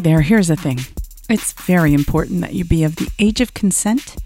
There, 0.00 0.22
here's 0.22 0.48
the 0.48 0.56
thing. 0.56 0.80
It's 1.28 1.52
very 1.52 1.92
important 1.92 2.40
that 2.40 2.54
you 2.54 2.64
be 2.64 2.84
of 2.84 2.96
the 2.96 3.10
age 3.18 3.40
of 3.42 3.52
consent 3.52 4.16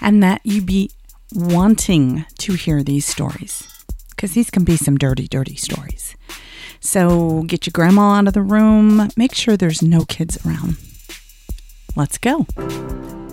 and 0.00 0.22
that 0.22 0.42
you 0.44 0.60
be 0.60 0.90
wanting 1.34 2.26
to 2.38 2.52
hear 2.52 2.82
these 2.82 3.06
stories. 3.06 3.66
Because 4.10 4.34
these 4.34 4.50
can 4.50 4.62
be 4.64 4.76
some 4.76 4.98
dirty, 4.98 5.26
dirty 5.26 5.56
stories. 5.56 6.14
So 6.80 7.44
get 7.44 7.66
your 7.66 7.72
grandma 7.72 8.18
out 8.18 8.28
of 8.28 8.34
the 8.34 8.42
room. 8.42 9.08
Make 9.16 9.34
sure 9.34 9.56
there's 9.56 9.82
no 9.82 10.04
kids 10.04 10.38
around. 10.44 10.76
Let's 11.96 12.18
go. 12.18 12.46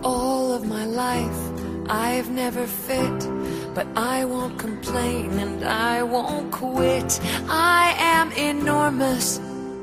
All 0.01 0.53
of 0.53 0.65
my 0.65 0.85
life, 0.85 1.37
I've 1.89 2.29
never 2.29 2.65
fit, 2.65 3.19
but 3.73 3.87
I 3.97 4.23
won't 4.23 4.57
complain 4.57 5.31
and 5.31 5.65
I 5.65 6.03
won't 6.03 6.51
quit. 6.51 7.19
I 7.49 7.93
am 7.97 8.31
enormous, 8.31 9.39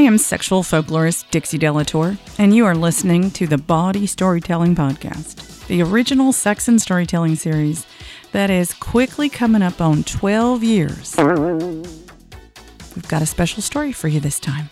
I 0.00 0.04
am 0.04 0.16
sexual 0.16 0.62
folklorist 0.62 1.30
Dixie 1.30 1.58
De 1.58 1.70
La 1.70 1.82
Tour, 1.82 2.16
and 2.38 2.56
you 2.56 2.64
are 2.64 2.74
listening 2.74 3.30
to 3.32 3.46
the 3.46 3.58
Bawdy 3.58 4.06
Storytelling 4.06 4.74
Podcast, 4.74 5.66
the 5.66 5.82
original 5.82 6.32
sex 6.32 6.68
and 6.68 6.80
storytelling 6.80 7.36
series 7.36 7.86
that 8.32 8.48
is 8.48 8.72
quickly 8.72 9.28
coming 9.28 9.60
up 9.60 9.78
on 9.78 10.02
12 10.02 10.64
years. 10.64 11.14
We've 11.18 13.08
got 13.08 13.20
a 13.20 13.26
special 13.26 13.60
story 13.60 13.92
for 13.92 14.08
you 14.08 14.20
this 14.20 14.40
time. 14.40 14.70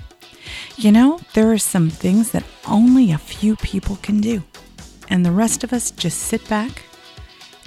You 0.78 0.92
know, 0.92 1.20
there 1.34 1.52
are 1.52 1.58
some 1.58 1.90
things 1.90 2.30
that 2.30 2.44
only 2.66 3.12
a 3.12 3.18
few 3.18 3.54
people 3.56 3.98
can 4.00 4.22
do, 4.22 4.42
and 5.10 5.26
the 5.26 5.30
rest 5.30 5.62
of 5.62 5.74
us 5.74 5.90
just 5.90 6.20
sit 6.20 6.48
back, 6.48 6.84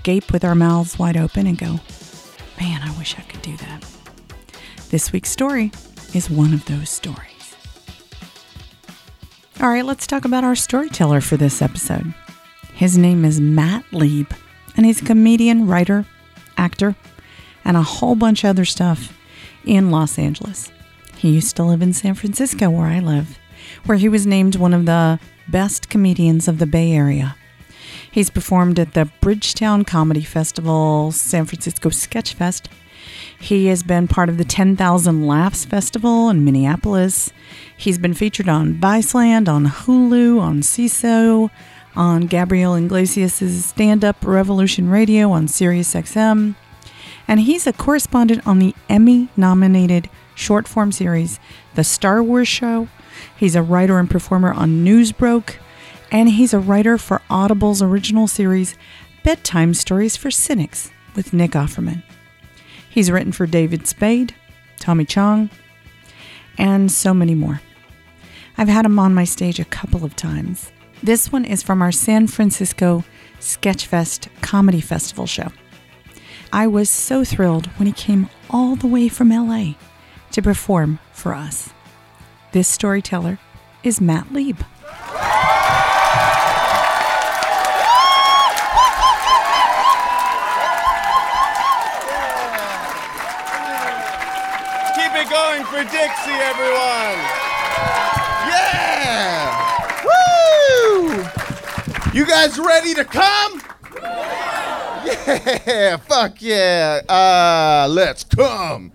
gape 0.02 0.34
with 0.34 0.44
our 0.44 0.56
mouths 0.56 0.98
wide 0.98 1.16
open, 1.16 1.46
and 1.46 1.60
go, 1.60 1.80
Man, 2.60 2.82
I 2.82 2.98
wish 2.98 3.20
I 3.20 3.22
could 3.22 3.44
do 3.44 3.56
that. 3.58 3.86
This 4.90 5.14
week's 5.14 5.30
story 5.30 5.72
is 6.16 6.28
one 6.28 6.56
of 6.56 6.66
those 6.66 6.90
stories. 6.90 7.31
All 9.60 9.70
right, 9.70 9.86
let's 9.86 10.08
talk 10.08 10.26
about 10.26 10.44
our 10.44 10.56
storyteller 10.56 11.22
for 11.22 11.38
this 11.38 11.62
episode. 11.62 12.14
His 12.74 12.98
name 12.98 13.24
is 13.26 13.40
Matt 13.40 13.84
Lieb, 13.92 14.34
and 14.76 14.86
he's 14.86 15.02
a 15.02 15.06
comedian, 15.06 15.68
writer, 15.68 16.06
actor, 16.58 16.96
and 17.64 17.78
a 17.78 17.84
whole 17.84 18.16
bunch 18.16 18.44
of 18.44 18.52
other 18.52 18.66
stuff 18.66 19.16
in 19.64 19.92
Los 19.92 20.18
Angeles. 20.18 20.72
He 21.18 21.32
used 21.32 21.56
to 21.58 21.64
live 21.64 21.82
in 21.84 21.94
San 21.94 22.16
Francisco, 22.16 22.72
where 22.72 22.88
I 22.88 23.02
live, 23.02 23.38
where 23.86 23.98
he 24.00 24.10
was 24.10 24.26
named 24.26 24.56
one 24.56 24.74
of 24.74 24.86
the 24.88 25.20
best 25.48 25.90
comedians 25.90 26.48
of 26.48 26.58
the 26.58 26.66
Bay 26.66 26.92
Area. 26.94 27.36
He's 28.10 28.32
performed 28.32 28.80
at 28.80 28.94
the 28.94 29.12
Bridgetown 29.22 29.86
Comedy 29.86 30.24
Festival, 30.24 31.12
San 31.12 31.46
Francisco 31.46 31.90
Sketch 31.90 32.34
Fest. 32.34 32.68
He 33.42 33.66
has 33.66 33.82
been 33.82 34.08
part 34.08 34.30
of 34.30 34.38
the 34.38 34.46
10,000 34.46 35.26
Laughs 35.26 35.66
Festival 35.66 36.30
in 36.30 36.46
Minneapolis. 36.46 37.34
He's 37.76 37.98
been 37.98 38.14
featured 38.14 38.48
on 38.48 38.76
Viceland, 38.76 39.50
on 39.50 39.66
Hulu, 39.66 40.40
on 40.40 40.62
Seeso, 40.62 41.50
on 41.96 42.28
Gabriel 42.28 42.76
Iglesias' 42.76 43.66
Stand 43.66 44.06
Up 44.06 44.18
Revolution 44.24 44.92
Radio 44.92 45.32
on 45.32 45.48
Sirius 45.48 45.96
XM. 45.96 46.54
And 47.28 47.40
he's 47.40 47.66
a 47.66 47.74
correspondent 47.74 48.46
on 48.46 48.60
the 48.60 48.76
Emmy 48.88 49.30
nominated 49.36 50.08
short 50.36 50.68
form 50.68 50.92
series, 50.92 51.40
The 51.74 51.84
Star 51.84 52.22
Wars 52.22 52.48
Show. 52.48 52.90
He's 53.36 53.56
a 53.56 53.64
writer 53.64 53.98
and 53.98 54.10
performer 54.10 54.54
on 54.54 54.84
Newsbroke. 54.84 55.58
And 56.12 56.30
he's 56.30 56.54
a 56.54 56.60
writer 56.60 57.00
for 57.00 57.24
Audible's 57.28 57.82
original 57.82 58.28
series, 58.28 58.76
Bedtime 59.24 59.74
Stories 59.74 60.16
for 60.16 60.30
Cynics, 60.30 60.92
with 61.16 61.34
Nick 61.34 61.52
Offerman. 61.52 62.04
He's 62.92 63.10
written 63.10 63.32
for 63.32 63.46
David 63.48 63.88
Spade, 63.88 64.36
Tommy 64.80 65.06
Chong, 65.06 65.50
and 66.58 66.92
so 66.92 67.14
many 67.14 67.34
more. 67.34 67.62
I've 68.58 68.68
had 68.68 68.86
him 68.86 69.00
on 69.00 69.14
my 69.14 69.24
stage 69.24 69.60
a 69.60 69.66
couple 69.66 70.04
of 70.04 70.18
times. 70.18 70.74
This 71.02 71.32
one 71.32 71.46
is 71.46 71.64
from 71.64 71.82
our 71.82 71.94
San 71.94 72.28
Francisco 72.28 73.06
Sketchfest 73.40 74.28
Comedy 74.42 74.82
Festival 74.82 75.26
show. 75.26 75.48
I 76.52 76.68
was 76.68 76.90
so 76.90 77.24
thrilled 77.24 77.68
when 77.78 77.88
he 77.88 77.94
came 77.94 78.30
all 78.50 78.76
the 78.76 78.88
way 78.88 79.08
from 79.08 79.30
LA 79.30 79.76
to 80.32 80.42
perform 80.42 81.00
for 81.14 81.34
us. 81.34 81.70
This 82.52 82.68
storyteller 82.68 83.40
is 83.84 84.02
Matt 84.02 84.34
Lieb. 84.34 84.58
For 95.62 95.84
Dixie, 95.84 96.32
everyone. 96.32 97.18
Yeah. 98.50 100.04
Woo! 100.04 101.24
You 102.14 102.26
guys 102.26 102.58
ready 102.60 102.96
to 102.96 103.06
come? 103.06 103.62
Yeah, 105.06 105.98
fuck 105.98 106.42
yeah. 106.42 107.02
Uh, 107.08 107.88
let's 107.90 108.24
come. 108.24 108.92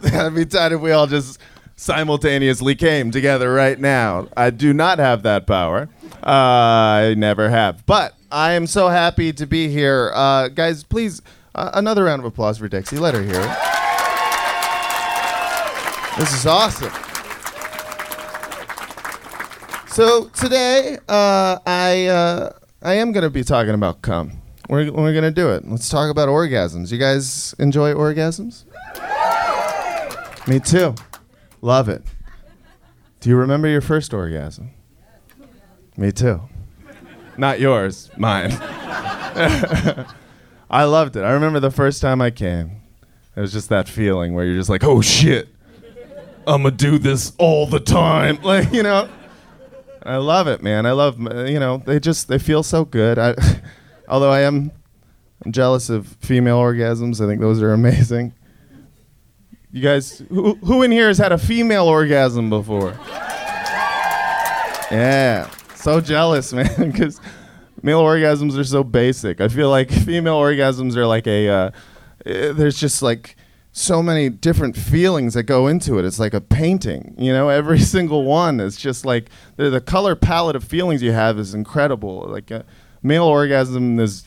That'd 0.00 0.34
be 0.34 0.46
tight 0.46 0.72
if 0.72 0.80
we 0.80 0.92
all 0.92 1.06
just 1.06 1.38
simultaneously 1.76 2.74
came 2.74 3.10
together 3.10 3.52
right 3.52 3.78
now. 3.78 4.28
I 4.36 4.48
do 4.50 4.72
not 4.72 4.98
have 4.98 5.22
that 5.24 5.46
power. 5.46 5.88
Uh, 6.22 6.26
I 6.26 7.14
never 7.18 7.50
have. 7.50 7.84
But 7.86 8.14
I 8.30 8.52
am 8.52 8.66
so 8.66 8.88
happy 8.88 9.32
to 9.34 9.46
be 9.46 9.68
here. 9.68 10.10
Uh, 10.14 10.48
guys, 10.48 10.84
please, 10.84 11.20
uh, 11.54 11.70
another 11.74 12.04
round 12.04 12.20
of 12.20 12.26
applause 12.26 12.58
for 12.58 12.66
Dixie. 12.66 12.96
Let 12.96 13.14
her 13.14 13.22
hear 13.22 13.40
it. 13.40 13.71
This 16.18 16.34
is 16.34 16.46
awesome. 16.46 16.92
So 19.88 20.24
today, 20.28 20.98
uh, 21.08 21.58
I 21.66 22.06
uh, 22.06 22.52
I 22.82 22.94
am 22.94 23.12
gonna 23.12 23.30
be 23.30 23.42
talking 23.42 23.72
about 23.74 24.02
cum. 24.02 24.32
We're 24.68 24.92
we're 24.92 25.14
gonna 25.14 25.30
do 25.30 25.50
it. 25.52 25.66
Let's 25.66 25.88
talk 25.88 26.10
about 26.10 26.28
orgasms. 26.28 26.92
You 26.92 26.98
guys 26.98 27.54
enjoy 27.58 27.94
orgasms? 27.94 28.64
Me 30.46 30.60
too. 30.60 30.94
Love 31.62 31.88
it. 31.88 32.02
Do 33.20 33.30
you 33.30 33.36
remember 33.36 33.68
your 33.68 33.80
first 33.80 34.12
orgasm? 34.12 34.70
Me 35.96 36.12
too. 36.12 36.42
Not 37.38 37.58
yours, 37.60 38.10
mine. 38.16 38.50
I 40.70 40.84
loved 40.84 41.16
it. 41.16 41.22
I 41.22 41.32
remember 41.32 41.60
the 41.60 41.70
first 41.70 42.02
time 42.02 42.20
I 42.20 42.30
came. 42.30 42.82
It 43.34 43.40
was 43.40 43.52
just 43.52 43.68
that 43.70 43.88
feeling 43.88 44.34
where 44.34 44.44
you're 44.44 44.56
just 44.56 44.68
like, 44.68 44.84
oh 44.84 45.00
shit, 45.00 45.48
I'm 46.46 46.62
gonna 46.62 46.70
do 46.72 46.98
this 46.98 47.32
all 47.38 47.66
the 47.66 47.80
time. 47.80 48.38
Like, 48.42 48.72
you 48.72 48.82
know. 48.82 49.08
I 50.04 50.16
love 50.16 50.48
it, 50.48 50.62
man. 50.62 50.84
I 50.84 50.92
love, 50.92 51.20
you 51.20 51.60
know, 51.60 51.76
they 51.78 52.00
just, 52.00 52.26
they 52.26 52.38
feel 52.38 52.64
so 52.64 52.84
good. 52.84 53.20
I, 53.20 53.36
although 54.08 54.32
I 54.32 54.40
am 54.40 54.72
I'm 55.44 55.52
jealous 55.52 55.90
of 55.90 56.06
female 56.20 56.58
orgasms. 56.58 57.22
I 57.22 57.26
think 57.26 57.40
those 57.40 57.60
are 57.62 57.72
amazing. 57.72 58.32
You 59.72 59.82
guys, 59.82 60.22
who, 60.28 60.54
who 60.56 60.82
in 60.82 60.90
here 60.90 61.08
has 61.08 61.18
had 61.18 61.32
a 61.32 61.38
female 61.38 61.86
orgasm 61.86 62.50
before? 62.50 62.96
Yeah, 64.90 65.48
so 65.74 66.00
jealous, 66.00 66.52
man, 66.52 66.90
because 66.90 67.20
male 67.82 68.02
orgasms 68.02 68.58
are 68.58 68.64
so 68.64 68.84
basic. 68.84 69.40
I 69.40 69.48
feel 69.48 69.70
like 69.70 69.90
female 69.90 70.38
orgasms 70.38 70.96
are 70.96 71.06
like 71.06 71.26
a, 71.26 71.48
uh, 71.48 71.70
eh, 72.26 72.52
there's 72.52 72.78
just 72.78 73.02
like 73.02 73.36
so 73.72 74.02
many 74.02 74.28
different 74.28 74.76
feelings 74.76 75.32
that 75.32 75.44
go 75.44 75.66
into 75.66 75.98
it. 75.98 76.04
It's 76.04 76.18
like 76.18 76.34
a 76.34 76.40
painting, 76.40 77.14
you 77.18 77.32
know, 77.32 77.48
every 77.48 77.80
single 77.80 78.24
one 78.24 78.60
is 78.60 78.76
just 78.76 79.04
like 79.04 79.30
the, 79.56 79.80
color 79.80 80.14
palette 80.14 80.56
of 80.56 80.62
feelings 80.62 81.02
you 81.02 81.12
have 81.12 81.38
is 81.38 81.54
incredible. 81.54 82.26
Like 82.28 82.50
a 82.50 82.64
male 83.02 83.24
orgasm 83.24 83.98
is 83.98 84.24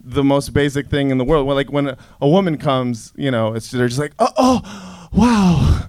the 0.00 0.24
most 0.24 0.52
basic 0.52 0.88
thing 0.88 1.10
in 1.10 1.18
the 1.18 1.24
world. 1.24 1.46
When, 1.46 1.56
like 1.56 1.72
when 1.72 1.88
a, 1.88 1.98
a 2.20 2.28
woman 2.28 2.58
comes, 2.58 3.12
you 3.16 3.30
know, 3.30 3.54
it's 3.54 3.70
they're 3.70 3.88
just 3.88 4.00
like, 4.00 4.14
oh, 4.18 4.32
oh, 4.36 5.08
wow, 5.12 5.86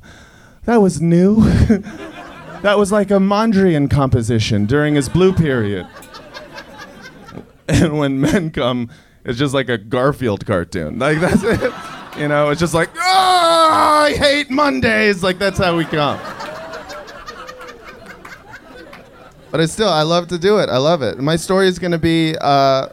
That 0.66 0.78
was 0.78 1.02
new. 1.02 1.42
that 2.62 2.78
was 2.78 2.92
like 2.92 3.10
a 3.10 3.16
Mondrian 3.16 3.90
composition 3.90 4.66
during 4.66 4.96
his 4.96 5.10
blue 5.10 5.34
period. 5.34 5.88
And 7.72 8.00
when 8.00 8.20
men 8.20 8.50
come, 8.50 8.90
it's 9.24 9.38
just 9.38 9.54
like 9.54 9.70
a 9.70 9.78
Garfield 9.78 10.44
cartoon. 10.44 10.98
Like 10.98 11.20
that's 11.20 11.44
it. 11.44 11.72
You 12.20 12.28
know, 12.28 12.50
it's 12.50 12.60
just 12.60 12.74
like, 12.74 12.90
oh, 12.98 13.70
I 13.72 14.14
hate 14.14 14.50
Mondays. 14.50 15.24
Like 15.24 15.40
that's 15.40 15.58
how 15.58 15.78
we 15.78 15.86
come. 15.86 16.20
But 19.52 19.62
I 19.62 19.66
still, 19.66 19.90
I 19.90 20.04
love 20.04 20.28
to 20.28 20.38
do 20.38 20.60
it. 20.60 20.68
I 20.70 20.78
love 20.78 21.02
it. 21.02 21.18
My 21.18 21.38
story 21.38 21.68
is 21.68 21.80
going 21.80 21.94
to 21.94 21.98
be 21.98 22.36
uh, 22.40 22.90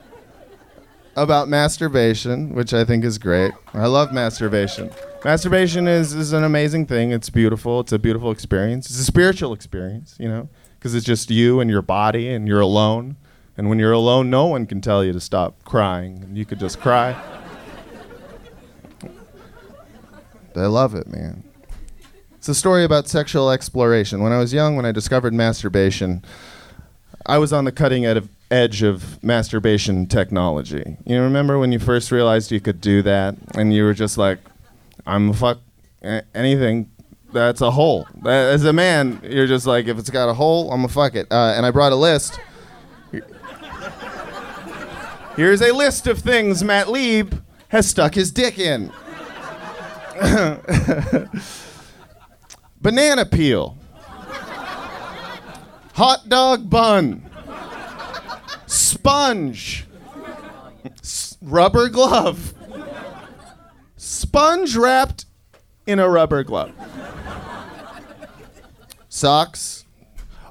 about 1.16 1.48
masturbation, 1.48 2.54
which 2.54 2.72
I 2.72 2.84
think 2.84 3.04
is 3.04 3.18
great. 3.18 3.52
I 3.74 3.86
love 3.88 4.12
masturbation. 4.12 4.90
Masturbation 5.24 5.88
is, 5.88 6.14
is 6.14 6.32
an 6.32 6.44
amazing 6.44 6.86
thing. 6.86 7.10
It's 7.10 7.28
beautiful. 7.28 7.80
It's 7.80 7.92
a 7.92 7.98
beautiful 7.98 8.30
experience. 8.30 8.86
It's 8.86 9.00
a 9.00 9.04
spiritual 9.04 9.52
experience, 9.52 10.16
you 10.20 10.28
know, 10.28 10.48
because 10.78 10.94
it's 10.94 11.04
just 11.04 11.30
you 11.30 11.58
and 11.58 11.68
your 11.68 11.82
body 11.82 12.28
and 12.28 12.46
you're 12.46 12.60
alone. 12.60 13.16
And 13.56 13.68
when 13.68 13.80
you're 13.80 13.92
alone, 13.92 14.30
no 14.30 14.46
one 14.46 14.66
can 14.66 14.80
tell 14.80 15.04
you 15.04 15.12
to 15.12 15.20
stop 15.20 15.64
crying. 15.64 16.22
And 16.22 16.38
you 16.38 16.44
could 16.44 16.60
just 16.60 16.78
cry. 16.80 17.20
But 19.00 19.12
I 20.56 20.66
love 20.66 20.94
it, 20.94 21.06
man. 21.06 21.44
It's 22.36 22.48
a 22.48 22.54
story 22.54 22.84
about 22.84 23.08
sexual 23.08 23.50
exploration. 23.50 24.22
When 24.22 24.32
I 24.32 24.38
was 24.38 24.52
young, 24.52 24.76
when 24.76 24.86
I 24.86 24.92
discovered 24.92 25.34
masturbation, 25.34 26.24
I 27.26 27.38
was 27.38 27.52
on 27.52 27.64
the 27.64 27.72
cutting 27.72 28.06
edge 28.50 28.82
of 28.82 29.22
masturbation 29.24 30.06
technology. 30.06 30.96
You 31.04 31.20
remember 31.20 31.58
when 31.58 31.72
you 31.72 31.80
first 31.80 32.12
realized 32.12 32.52
you 32.52 32.60
could 32.60 32.80
do 32.80 33.02
that, 33.02 33.36
and 33.56 33.74
you 33.74 33.82
were 33.82 33.94
just 33.94 34.16
like, 34.16 34.38
"I'm 35.06 35.30
a 35.30 35.34
fuck 35.34 35.58
anything 36.34 36.88
that's 37.32 37.60
a 37.60 37.72
hole." 37.72 38.06
As 38.24 38.64
a 38.64 38.72
man, 38.72 39.20
you're 39.24 39.48
just 39.48 39.66
like, 39.66 39.88
"If 39.88 39.98
it's 39.98 40.10
got 40.10 40.28
a 40.28 40.34
hole, 40.34 40.70
I'm 40.72 40.84
a 40.84 40.88
fuck 40.88 41.16
it." 41.16 41.26
Uh, 41.32 41.54
and 41.56 41.66
I 41.66 41.72
brought 41.72 41.90
a 41.92 41.96
list. 41.96 42.38
Here's 45.36 45.60
a 45.60 45.72
list 45.72 46.06
of 46.06 46.20
things 46.20 46.62
Matt 46.62 46.88
Lieb 46.88 47.42
has 47.68 47.88
stuck 47.88 48.14
his 48.14 48.30
dick 48.30 48.58
in. 48.58 48.92
Banana 52.80 53.26
peel. 53.26 53.76
Hot 55.94 56.28
dog 56.28 56.68
bun. 56.68 57.28
Sponge. 58.66 59.86
S- 61.00 61.36
rubber 61.42 61.88
glove. 61.88 62.54
Sponge 63.96 64.76
wrapped 64.76 65.26
in 65.86 65.98
a 65.98 66.08
rubber 66.08 66.44
glove. 66.44 66.72
Socks. 69.08 69.84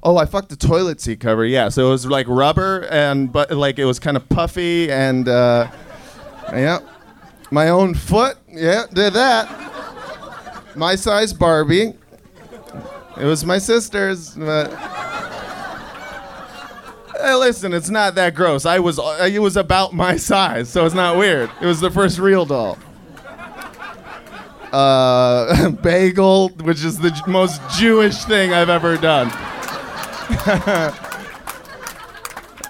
Oh, 0.04 0.18
I 0.18 0.26
fucked 0.26 0.50
the 0.50 0.56
toilet 0.56 1.02
seat 1.02 1.20
cover. 1.20 1.46
Yeah, 1.46 1.70
so 1.70 1.88
it 1.88 1.90
was 1.90 2.06
like 2.06 2.28
rubber 2.28 2.88
and 2.92 3.32
but 3.32 3.52
like 3.52 3.80
it 3.80 3.86
was 3.86 4.00
kind 4.00 4.18
of 4.18 4.28
puffy 4.30 4.92
and 4.92 5.28
uh, 5.28 5.70
yeah. 6.52 6.80
My 7.52 7.70
own 7.70 7.94
foot. 7.94 8.38
Yeah, 8.56 8.86
did 8.94 9.14
that. 9.14 9.50
My 10.76 10.96
size 10.96 11.34
Barbie. 11.34 11.94
It 13.18 13.24
was 13.26 13.46
my 13.46 13.58
sister's. 13.60 14.32
But 14.36 14.70
hey, 17.22 17.34
listen, 17.36 17.74
it's 17.74 17.90
not 17.90 18.16
that 18.16 18.36
gross. 18.36 18.66
I 18.66 18.80
was. 18.80 19.00
uh, 19.00 19.28
It 19.32 19.40
was 19.40 19.56
about 19.58 19.94
my 19.94 20.18
size, 20.32 20.70
so 20.70 20.86
it's 20.86 20.96
not 20.96 21.18
weird. 21.18 21.50
It 21.62 21.66
was 21.66 21.80
the 21.80 21.92
first 21.92 22.20
real 22.20 22.46
doll. 22.46 22.78
Uh, 24.72 25.70
bagel, 25.82 26.50
which 26.64 26.84
is 26.84 26.98
the 27.00 27.18
most 27.28 27.62
Jewish 27.78 28.16
thing 28.26 28.54
I've 28.54 28.70
ever 28.70 28.98
done. 28.98 29.30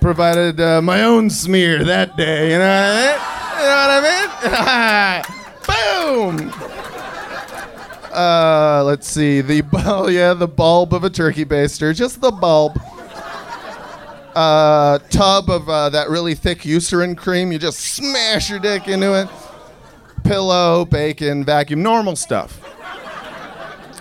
Provided 0.01 0.59
uh, 0.61 0.81
my 0.83 1.01
own 1.03 1.29
smear 1.31 1.83
that 1.83 2.15
day. 2.15 2.51
You 2.51 2.59
know 2.59 2.67
what 2.67 2.85
I 2.85 2.95
mean? 3.01 3.19
You 3.57 3.65
know 3.65 3.75
what 3.75 3.89
I 4.85 5.23
mean? 5.29 5.34
Boom. 6.15 6.49
Uh, 8.13 8.81
let's 8.85 9.05
see. 9.05 9.41
The 9.41 9.61
oh 9.85 10.07
yeah, 10.07 10.33
the 10.33 10.47
bulb 10.47 10.93
of 10.93 11.03
a 11.03 11.09
turkey 11.09 11.43
baster, 11.43 11.93
just 11.93 12.21
the 12.21 12.31
bulb. 12.31 12.79
Uh, 14.33 14.99
tub 15.09 15.49
of 15.49 15.67
uh, 15.67 15.89
that 15.89 16.09
really 16.09 16.33
thick 16.33 16.59
Eucerin 16.59 17.17
cream. 17.17 17.51
You 17.51 17.59
just 17.59 17.79
smash 17.79 18.49
your 18.49 18.59
dick 18.59 18.87
into 18.87 19.13
it. 19.13 19.27
Pillow, 20.23 20.85
bacon, 20.85 21.43
vacuum, 21.43 21.83
normal 21.83 22.15
stuff. 22.15 22.61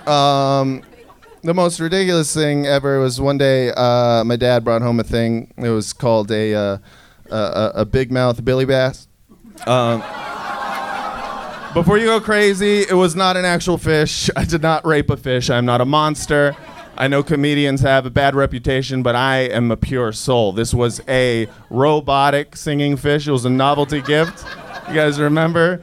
Um, 0.07 0.83
the 1.43 1.53
most 1.53 1.81
ridiculous 1.81 2.33
thing 2.33 2.65
ever 2.65 3.01
was 3.01 3.21
one 3.21 3.39
day 3.39 3.73
uh, 3.73 4.23
my 4.23 4.37
dad 4.37 4.63
brought 4.63 4.83
home 4.83 5.01
a 5.01 5.05
thing. 5.05 5.53
It 5.57 5.71
was 5.71 5.93
called 5.93 6.31
a 6.31 6.55
uh, 6.55 6.79
a, 7.33 7.73
a, 7.75 7.85
big 7.85 8.13
mouth 8.13 8.45
Billy 8.45 8.67
Bass. 8.67 9.09
Um, 9.67 10.05
before 11.75 11.99
you 11.99 12.07
go 12.07 12.21
crazy, 12.21 12.83
it 12.83 12.95
was 12.95 13.17
not 13.17 13.37
an 13.37 13.45
actual 13.45 13.77
fish. 13.77 14.31
I 14.37 14.45
did 14.45 14.63
not 14.63 14.87
rape 14.87 15.11
a 15.11 15.17
fish. 15.17 15.51
I'm 15.51 15.67
not 15.67 15.81
a 15.81 15.85
monster. 15.85 16.57
I 16.97 17.09
know 17.09 17.25
comedians 17.25 17.81
have 17.81 18.07
a 18.07 18.11
bad 18.11 18.37
reputation, 18.37 19.03
but 19.03 19.17
I 19.17 19.39
am 19.39 19.73
a 19.73 19.77
pure 19.77 20.13
soul. 20.13 20.53
This 20.53 20.73
was 20.73 21.01
a 21.09 21.49
robotic 21.71 22.55
singing 22.55 22.97
fish. 22.97 23.27
It 23.27 23.33
was 23.33 23.45
a 23.45 23.51
novelty 23.51 24.01
gift. 24.01 24.47
You 24.87 24.95
guys 24.95 25.19
remember? 25.19 25.83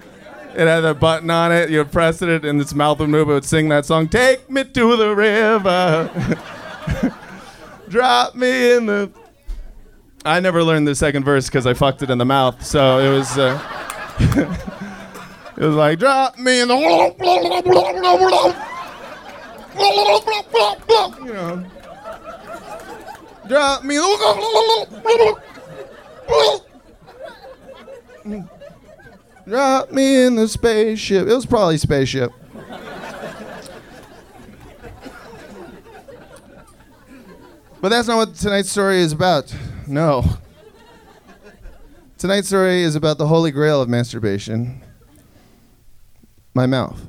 It 0.54 0.68
had 0.68 0.86
a 0.86 0.94
button 0.94 1.30
on 1.30 1.52
it. 1.52 1.70
You 1.70 1.80
would 1.80 1.92
press 1.92 2.22
it, 2.22 2.46
and 2.46 2.62
its 2.62 2.74
mouth 2.74 3.00
would 3.00 3.10
move. 3.10 3.30
It 3.30 3.34
would 3.34 3.46
sing 3.46 3.68
that 3.70 3.86
song, 3.86 4.08
"Take 4.08 4.50
me 4.50 4.64
to 4.64 4.96
the 4.96 5.14
river, 5.14 6.10
drop 7.90 8.36
me 8.36 8.74
in 8.74 8.86
the." 8.86 9.12
I 10.24 10.40
never 10.40 10.64
learned 10.64 10.88
the 10.88 10.96
second 10.96 11.26
verse 11.26 11.48
because 11.48 11.66
I 11.66 11.74
fucked 11.74 12.04
it 12.04 12.10
in 12.10 12.18
the 12.18 12.26
mouth. 12.26 12.66
So 12.66 13.00
it 13.00 13.10
was. 13.18 13.38
Uh, 13.38 14.88
It 15.62 15.66
was 15.66 15.76
like, 15.76 16.00
drop 16.00 16.40
me 16.40 16.62
in 16.62 16.70
the. 16.70 16.76
You 21.24 21.34
know. 21.34 21.64
Drop 23.48 23.84
me. 23.84 23.98
Drop 29.48 29.92
me 29.92 30.24
in 30.24 30.36
the 30.36 30.48
spaceship. 30.48 31.28
It 31.28 31.34
was 31.34 31.46
probably 31.46 31.78
spaceship. 31.78 32.32
But 37.80 37.90
that's 37.90 38.08
not 38.08 38.18
what 38.18 38.34
tonight's 38.34 38.72
story 38.72 39.02
is 39.02 39.12
about. 39.12 39.56
No. 39.86 40.26
Tonight's 42.18 42.48
story 42.48 42.82
is 42.82 42.96
about 42.96 43.20
the 43.20 43.28
holy 43.28 43.52
grail 43.52 43.80
of 43.80 43.90
masturbation 43.90 44.82
my 46.54 46.66
mouth. 46.66 47.08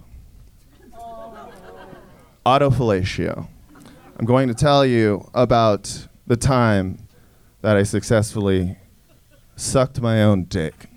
Autofellatio. 2.44 3.48
I'm 4.18 4.26
going 4.26 4.48
to 4.48 4.54
tell 4.54 4.84
you 4.84 5.28
about 5.34 6.08
the 6.26 6.36
time 6.36 6.98
that 7.60 7.76
I 7.76 7.82
successfully 7.82 8.76
sucked 9.56 10.00
my 10.00 10.22
own 10.22 10.44
dick. 10.44 10.88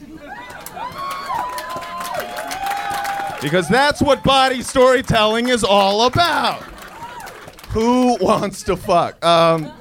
Because 3.41 3.67
that's 3.67 4.01
what 4.01 4.23
bawdy 4.23 4.63
storytelling 4.63 5.49
is 5.49 5.63
all 5.63 6.07
about. 6.07 6.63
Who 7.69 8.17
wants 8.19 8.63
to 8.63 8.75
fuck? 8.75 9.23
Um, 9.23 9.71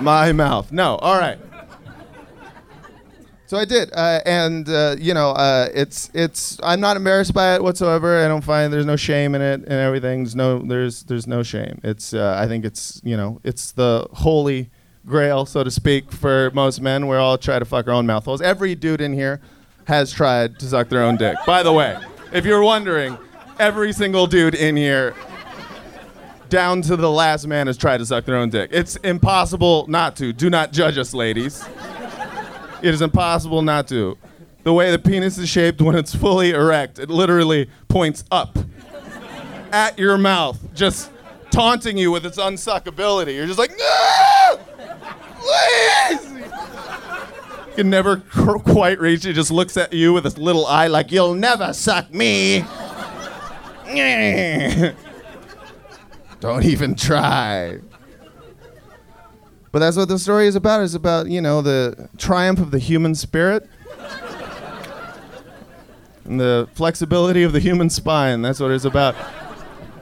my 0.00 0.32
mouth. 0.32 0.72
No. 0.72 0.96
All 0.96 1.18
right. 1.18 1.38
So 3.48 3.56
I 3.56 3.64
did, 3.64 3.90
uh, 3.94 4.20
and 4.26 4.68
uh, 4.68 4.96
you 4.98 5.14
know, 5.14 5.30
uh, 5.30 5.70
it's 5.72 6.10
it's. 6.12 6.60
I'm 6.62 6.80
not 6.80 6.98
embarrassed 6.98 7.32
by 7.32 7.54
it 7.54 7.62
whatsoever. 7.62 8.22
I 8.22 8.28
don't 8.28 8.44
find 8.44 8.70
there's 8.70 8.84
no 8.84 8.96
shame 8.96 9.34
in 9.34 9.40
it 9.40 9.60
and 9.60 9.72
everything. 9.72 10.24
There's 10.24 10.36
no 10.36 10.58
there's 10.58 11.04
there's 11.04 11.26
no 11.26 11.42
shame. 11.42 11.80
It's 11.82 12.12
uh, 12.12 12.36
I 12.38 12.46
think 12.46 12.66
it's 12.66 13.00
you 13.02 13.16
know 13.16 13.40
it's 13.44 13.72
the 13.72 14.06
holy 14.12 14.68
grail, 15.06 15.46
so 15.46 15.64
to 15.64 15.70
speak, 15.70 16.12
for 16.12 16.50
most 16.52 16.82
men. 16.82 17.08
We 17.08 17.16
all 17.16 17.38
try 17.38 17.58
to 17.58 17.64
fuck 17.64 17.88
our 17.88 17.94
own 17.94 18.04
mouth 18.04 18.26
holes. 18.26 18.42
Every 18.42 18.74
dude 18.74 19.00
in 19.00 19.14
here 19.14 19.40
has 19.86 20.12
tried 20.12 20.58
to 20.58 20.66
suck 20.66 20.90
their 20.90 21.02
own 21.02 21.16
dick. 21.16 21.38
By 21.46 21.62
the 21.62 21.72
way, 21.72 21.96
if 22.34 22.44
you're 22.44 22.62
wondering, 22.62 23.16
every 23.58 23.94
single 23.94 24.26
dude 24.26 24.56
in 24.56 24.76
here 24.76 25.14
down 26.50 26.82
to 26.82 26.96
the 26.96 27.10
last 27.10 27.46
man 27.46 27.66
has 27.66 27.78
tried 27.78 27.96
to 27.96 28.04
suck 28.04 28.26
their 28.26 28.36
own 28.36 28.50
dick. 28.50 28.68
It's 28.74 28.96
impossible 28.96 29.86
not 29.88 30.16
to. 30.16 30.34
Do 30.34 30.50
not 30.50 30.70
judge 30.70 30.98
us, 30.98 31.14
ladies. 31.14 31.64
It 32.82 32.94
is 32.94 33.02
impossible 33.02 33.62
not 33.62 33.88
to. 33.88 34.16
The 34.62 34.72
way 34.72 34.90
the 34.90 34.98
penis 34.98 35.38
is 35.38 35.48
shaped 35.48 35.80
when 35.80 35.96
it's 35.96 36.14
fully 36.14 36.50
erect, 36.50 36.98
it 36.98 37.08
literally 37.08 37.70
points 37.88 38.24
up 38.30 38.58
at 39.72 39.98
your 39.98 40.18
mouth, 40.18 40.58
just 40.74 41.10
taunting 41.50 41.96
you 41.96 42.10
with 42.10 42.26
its 42.26 42.38
unsuckability. 42.38 43.34
You're 43.34 43.46
just 43.46 43.58
like, 43.58 43.72
no! 43.78 44.60
Please! 45.40 46.32
You 47.68 47.84
can 47.84 47.90
never 47.90 48.18
cr- 48.18 48.58
quite 48.58 49.00
reach 49.00 49.24
it. 49.24 49.34
Just 49.34 49.50
looks 49.50 49.76
at 49.76 49.92
you 49.92 50.12
with 50.12 50.26
its 50.26 50.38
little 50.38 50.66
eye 50.66 50.88
like, 50.88 51.12
you'll 51.12 51.34
never 51.34 51.72
suck 51.72 52.12
me. 52.12 52.64
Don't 56.40 56.64
even 56.64 56.94
try. 56.94 57.78
But 59.70 59.80
that's 59.80 59.96
what 59.96 60.08
the 60.08 60.18
story 60.18 60.46
is 60.46 60.56
about. 60.56 60.82
It's 60.82 60.94
about, 60.94 61.28
you 61.28 61.40
know, 61.40 61.60
the 61.62 62.08
triumph 62.16 62.58
of 62.58 62.70
the 62.70 62.78
human 62.78 63.14
spirit 63.14 63.68
and 66.24 66.40
the 66.40 66.68
flexibility 66.74 67.42
of 67.42 67.52
the 67.52 67.60
human 67.60 67.90
spine. 67.90 68.42
That's 68.42 68.60
what 68.60 68.70
it's 68.70 68.84
about. 68.84 69.14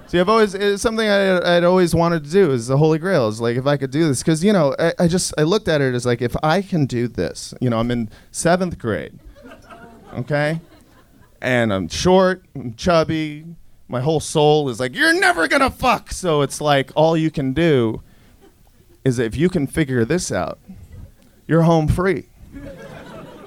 See, 0.09 0.21
I've 0.21 0.29
always 0.29 0.55
it's 0.55 0.83
something 0.83 1.09
I, 1.09 1.57
I'd 1.57 1.65
always 1.65 1.95
wanted 1.95 2.25
to 2.25 2.31
do 2.31 2.53
is 2.53 2.69
the 2.69 2.77
Holy 2.77 2.99
Grail. 2.99 3.27
Is 3.27 3.41
like 3.41 3.57
if 3.57 3.67
I 3.67 3.77
could 3.77 3.91
do 3.91 4.07
this, 4.07 4.23
because 4.23 4.45
you 4.45 4.53
know, 4.53 4.75
I, 4.79 4.93
I 5.01 5.09
just 5.09 5.35
I 5.37 5.43
looked 5.43 5.67
at 5.67 5.81
it 5.81 5.95
as 5.95 6.07
like 6.07 6.23
if 6.23 6.37
I 6.45 6.63
can 6.63 6.87
do 6.87 7.09
this, 7.09 7.53
you 7.61 7.71
know, 7.71 7.81
I'm 7.81 7.91
in 7.91 8.09
seventh 8.31 8.79
grade, 8.79 9.19
okay, 10.15 10.61
and 11.41 11.73
I'm 11.73 11.89
short, 11.89 12.45
I'm 12.55 12.75
chubby, 12.75 13.47
my 13.89 14.01
whole 14.01 14.21
soul 14.21 14.69
is 14.69 14.79
like 14.79 14.95
you're 14.95 15.19
never 15.19 15.49
gonna 15.49 15.71
fuck. 15.71 16.13
So 16.13 16.43
it's 16.43 16.61
like 16.61 16.93
all 16.95 17.17
you 17.17 17.33
can 17.33 17.53
do 17.53 18.01
is 19.07 19.21
if 19.21 19.37
you 19.37 19.49
can 19.49 19.69
figure 19.69 20.05
this 20.05 20.33
out, 20.33 20.59
you're 21.47 21.63
home 21.63 21.87
free. 21.87 22.29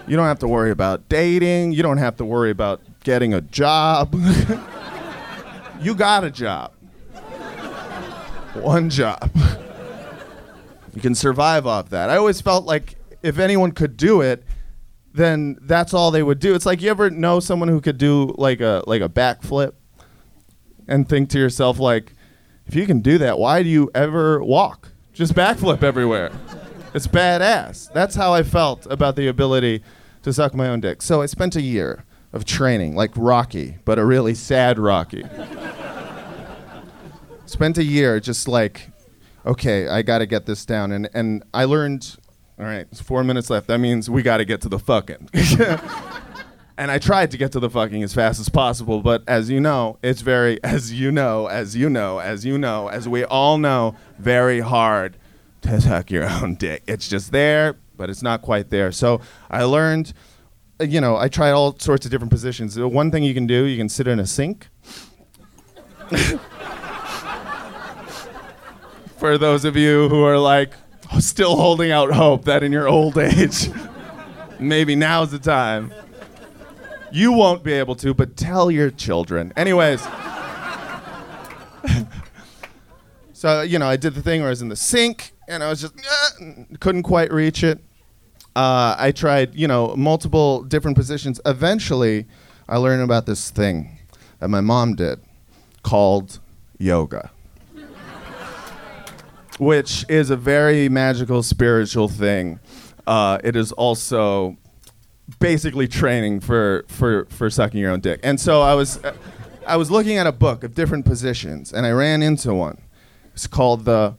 You 0.08 0.16
don't 0.16 0.26
have 0.26 0.40
to 0.40 0.48
worry 0.48 0.72
about 0.72 1.10
dating. 1.10 1.74
You 1.74 1.84
don't 1.84 1.98
have 1.98 2.16
to 2.18 2.26
worry 2.26 2.50
about 2.50 2.82
getting 3.04 3.34
a 3.34 3.42
job. 3.42 4.14
you 5.82 5.94
got 5.94 6.24
a 6.24 6.32
job. 6.32 6.72
One 8.54 8.90
job. 8.90 9.30
You 10.96 11.02
can 11.02 11.14
survive 11.14 11.68
off 11.68 11.90
that. 11.90 12.10
I 12.10 12.16
always 12.16 12.40
felt 12.40 12.66
like 12.66 12.96
if 13.22 13.38
anyone 13.38 13.74
could 13.74 13.98
do 13.98 14.22
it, 14.22 14.44
then 15.14 15.58
that's 15.62 15.94
all 15.94 16.10
they 16.10 16.24
would 16.24 16.40
do. 16.40 16.56
It's 16.56 16.66
like 16.66 16.82
you 16.82 16.90
ever 16.90 17.10
know 17.10 17.42
someone 17.42 17.68
who 17.68 17.82
could 17.82 17.98
do 17.98 18.34
like 18.38 18.62
a 18.62 18.82
like 18.88 19.02
a 19.02 19.10
backflip 19.10 19.74
and 20.88 21.08
think 21.08 21.30
to 21.32 21.38
yourself 21.38 21.80
like 21.80 22.14
if 22.66 22.76
you 22.76 22.86
can 22.86 23.02
do 23.02 23.18
that, 23.18 23.38
why 23.38 23.62
do 23.62 23.68
you 23.68 23.92
ever 23.94 24.42
walk? 24.42 24.89
Just 25.20 25.36
backflip 25.36 25.84
everywhere. 25.84 26.32
It's 26.94 27.06
badass. 27.06 27.92
That's 27.92 28.16
how 28.16 28.34
I 28.34 28.42
felt 28.42 28.88
about 28.90 29.18
the 29.18 29.28
ability 29.28 29.84
to 30.24 30.32
suck 30.32 30.54
my 30.56 30.70
own 30.70 30.80
dick. 30.80 31.02
So 31.02 31.22
I 31.22 31.26
spent 31.26 31.58
a 31.58 31.62
year 31.62 32.06
of 32.32 32.46
training, 32.46 32.96
like 32.96 33.12
Rocky, 33.18 33.80
but 33.84 34.00
a 34.00 34.06
really 34.06 34.34
sad 34.34 34.80
Rocky. 34.80 35.26
spent 37.46 37.78
a 37.78 37.84
year 37.84 38.22
just 38.22 38.48
like, 38.48 38.92
okay, 39.46 39.90
I 39.90 40.04
got 40.04 40.20
to 40.20 40.26
get 40.26 40.46
this 40.46 40.64
down. 40.64 40.94
And, 40.94 41.10
and 41.14 41.44
I 41.54 41.66
learned, 41.66 42.16
all 42.58 42.66
right, 42.66 42.88
it's 42.90 43.02
four 43.02 43.26
minutes 43.26 43.50
left. 43.50 43.68
That 43.68 43.80
means 43.80 44.10
we 44.10 44.22
got 44.22 44.38
to 44.38 44.46
get 44.46 44.62
to 44.62 44.70
the 44.70 44.80
fucking. 44.80 45.32
and 46.80 46.90
I 46.90 46.98
tried 46.98 47.30
to 47.32 47.38
get 47.38 47.52
to 47.52 47.60
the 47.60 47.70
fucking 47.70 48.02
as 48.04 48.14
fast 48.14 48.40
as 48.40 48.48
possible, 48.48 49.02
but 49.02 49.22
as 49.28 49.50
you 49.50 49.60
know, 49.60 49.98
it's 50.02 50.22
very, 50.22 50.64
as 50.64 50.94
you 50.94 51.12
know, 51.12 51.48
as 51.48 51.76
you 51.76 51.90
know, 51.90 52.20
as 52.20 52.46
you 52.46 52.58
know, 52.58 52.88
as 52.88 53.08
we 53.08 53.26
all 53.26 53.58
know, 53.58 53.98
very 54.18 54.62
hard 54.62 55.18
to 55.64 55.82
suck 55.82 56.10
your 56.10 56.28
own 56.30 56.56
dick. 56.56 56.84
It's 56.88 57.10
just 57.10 57.34
there, 57.34 57.76
but 57.98 58.10
it's 58.10 58.24
not 58.24 58.42
quite 58.42 58.70
there. 58.70 58.94
So 58.94 59.20
I 59.52 59.64
learned, 59.64 60.14
you 60.80 61.02
know, 61.02 61.18
I 61.18 61.28
tried 61.28 61.52
all 61.52 61.78
sorts 61.78 62.06
of 62.06 62.12
different 62.12 62.32
positions. 62.32 62.80
One 62.80 63.12
thing 63.12 63.26
you 63.26 63.34
can 63.34 63.46
do, 63.46 63.66
you 63.66 63.78
can 63.78 63.90
sit 63.90 64.08
in 64.08 64.18
a 64.18 64.26
sink. 64.26 64.70
For 69.18 69.38
those 69.38 69.66
of 69.66 69.76
you 69.76 70.08
who 70.08 70.24
are 70.24 70.40
like 70.40 70.72
still 71.20 71.58
holding 71.58 71.92
out 71.92 72.14
hope 72.14 72.46
that 72.46 72.64
in 72.64 72.72
your 72.72 72.88
old 72.88 73.18
age, 73.18 73.70
maybe 74.60 74.96
now's 74.96 75.32
the 75.32 75.40
time. 75.40 75.92
You 77.12 77.32
won't 77.32 77.64
be 77.64 77.74
able 77.74 77.96
to, 77.96 78.14
but 78.14 78.38
tell 78.38 78.70
your 78.70 78.92
children. 78.92 79.54
Anyways. 79.58 80.02
so, 83.34 83.62
you 83.62 83.80
know, 83.80 83.88
I 83.88 83.96
did 83.96 84.14
the 84.16 84.22
thing 84.22 84.42
where 84.42 84.50
I 84.50 84.52
was 84.52 84.62
in 84.62 84.70
the 84.70 84.76
sink 84.76 85.34
and 85.48 85.64
I 85.64 85.70
was 85.70 85.82
just 85.82 85.94
"Ah," 86.08 86.32
couldn't 86.80 87.04
quite 87.04 87.32
reach 87.34 87.64
it. 87.64 87.80
Uh, 88.56 88.96
I 88.98 89.12
tried, 89.12 89.56
you 89.56 89.68
know, 89.68 89.96
multiple 89.96 90.64
different 90.64 90.98
positions. 90.98 91.40
Eventually, 91.46 92.26
I 92.68 92.78
learned 92.78 93.02
about 93.02 93.26
this 93.26 93.50
thing 93.50 93.98
that 94.40 94.50
my 94.50 94.62
mom 94.62 94.96
did 94.96 95.20
called 95.84 96.40
yoga, 96.78 97.32
which 99.58 100.06
is 100.10 100.30
a 100.30 100.36
very 100.36 100.90
magical, 100.90 101.42
spiritual 101.42 102.08
thing. 102.08 102.60
Uh, 103.08 103.40
it 103.44 103.56
is 103.56 103.72
also 103.72 104.58
basically 105.40 105.88
training 105.88 106.40
for, 106.40 106.86
for, 106.88 107.26
for 107.26 107.50
sucking 107.50 107.80
your 107.80 107.92
own 107.92 108.00
dick. 108.00 108.20
And 108.24 108.40
so 108.40 108.62
I 108.62 108.74
was, 108.74 109.00
I 109.68 109.78
was 109.78 109.92
looking 109.92 110.18
at 110.18 110.26
a 110.26 110.32
book 110.32 110.64
of 110.64 110.74
different 110.74 111.06
positions, 111.06 111.72
and 111.72 111.86
I 111.86 111.92
ran 111.92 112.24
into 112.24 112.54
one. 112.54 112.82
It's 113.34 113.48
called 113.48 113.86
the 113.86 114.16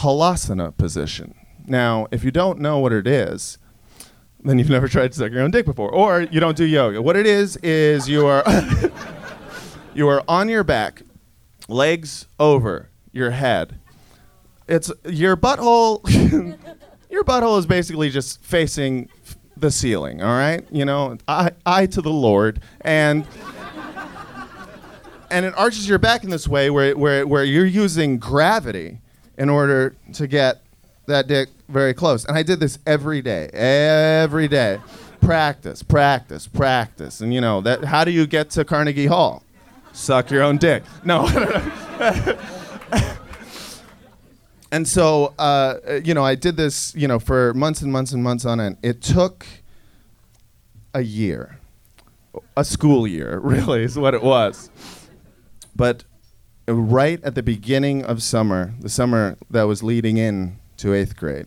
halasana 0.00 0.76
position. 0.76 1.34
Now, 1.66 2.06
if 2.10 2.24
you 2.24 2.30
don't 2.30 2.58
know 2.58 2.78
what 2.78 2.92
it 2.92 3.06
is, 3.06 3.58
then 4.44 4.58
you've 4.58 4.70
never 4.70 4.88
tried 4.88 5.12
to 5.12 5.18
suck 5.18 5.32
your 5.32 5.42
own 5.42 5.50
dick 5.50 5.64
before, 5.64 5.90
or 5.90 6.22
you 6.22 6.40
don't 6.40 6.56
do 6.56 6.64
yoga. 6.64 7.00
What 7.00 7.16
it 7.16 7.26
is 7.26 7.56
is 7.58 8.08
you 8.08 8.26
are 8.26 8.44
you 9.94 10.08
are 10.08 10.22
on 10.28 10.48
your 10.48 10.64
back, 10.64 11.02
legs 11.68 12.26
over 12.38 12.90
your 13.12 13.30
head. 13.30 13.78
It's 14.68 14.92
your 15.04 15.36
butthole. 15.36 16.00
your 17.10 17.24
butthole 17.24 17.58
is 17.58 17.66
basically 17.66 18.10
just 18.10 18.42
facing 18.42 19.08
the 19.56 19.70
ceiling. 19.70 20.22
All 20.22 20.36
right, 20.36 20.64
you 20.70 20.84
know, 20.84 21.18
eye, 21.28 21.52
eye 21.64 21.86
to 21.86 22.02
the 22.02 22.10
Lord, 22.10 22.60
and 22.80 23.26
and 25.30 25.44
it 25.44 25.54
arches 25.56 25.88
your 25.88 25.98
back 25.98 26.24
in 26.24 26.30
this 26.30 26.46
way 26.46 26.70
where 26.70 26.96
where 26.96 27.26
where 27.26 27.44
you're 27.44 27.66
using 27.66 28.18
gravity 28.18 28.98
in 29.36 29.48
order 29.48 29.94
to 30.12 30.26
get 30.26 30.62
that 31.06 31.26
dick 31.26 31.48
very 31.68 31.94
close. 31.94 32.24
And 32.24 32.36
I 32.36 32.42
did 32.42 32.60
this 32.60 32.78
every 32.86 33.20
day, 33.20 33.48
every 33.48 34.48
day. 34.48 34.80
Practice, 35.20 35.82
practice, 35.82 36.46
practice. 36.46 37.20
And 37.20 37.32
you 37.32 37.40
know, 37.40 37.60
that 37.62 37.84
how 37.84 38.04
do 38.04 38.10
you 38.10 38.26
get 38.26 38.50
to 38.50 38.64
Carnegie 38.64 39.06
Hall? 39.06 39.42
Suck 39.92 40.30
your 40.30 40.42
own 40.42 40.58
dick. 40.58 40.82
No. 41.04 41.26
and 44.74 44.88
so 44.88 45.34
uh, 45.38 46.00
you 46.04 46.14
know, 46.14 46.24
I 46.24 46.34
did 46.34 46.56
this, 46.56 46.92
you 46.96 47.06
know, 47.06 47.20
for 47.20 47.54
months 47.54 47.80
and 47.80 47.92
months 47.92 48.10
and 48.10 48.24
months 48.24 48.44
on 48.44 48.60
end. 48.60 48.76
It 48.82 49.02
took 49.02 49.46
a 50.92 51.02
year. 51.02 51.60
A 52.56 52.64
school 52.64 53.06
year, 53.06 53.38
really, 53.42 53.84
is 53.84 53.96
what 53.96 54.14
it 54.14 54.22
was. 54.22 54.70
But 55.76 56.02
right 56.66 57.22
at 57.22 57.36
the 57.36 57.42
beginning 57.42 58.04
of 58.04 58.20
summer, 58.20 58.74
the 58.80 58.88
summer 58.88 59.36
that 59.48 59.62
was 59.62 59.84
leading 59.84 60.16
in 60.16 60.58
to 60.78 60.92
eighth 60.92 61.16
grade, 61.16 61.46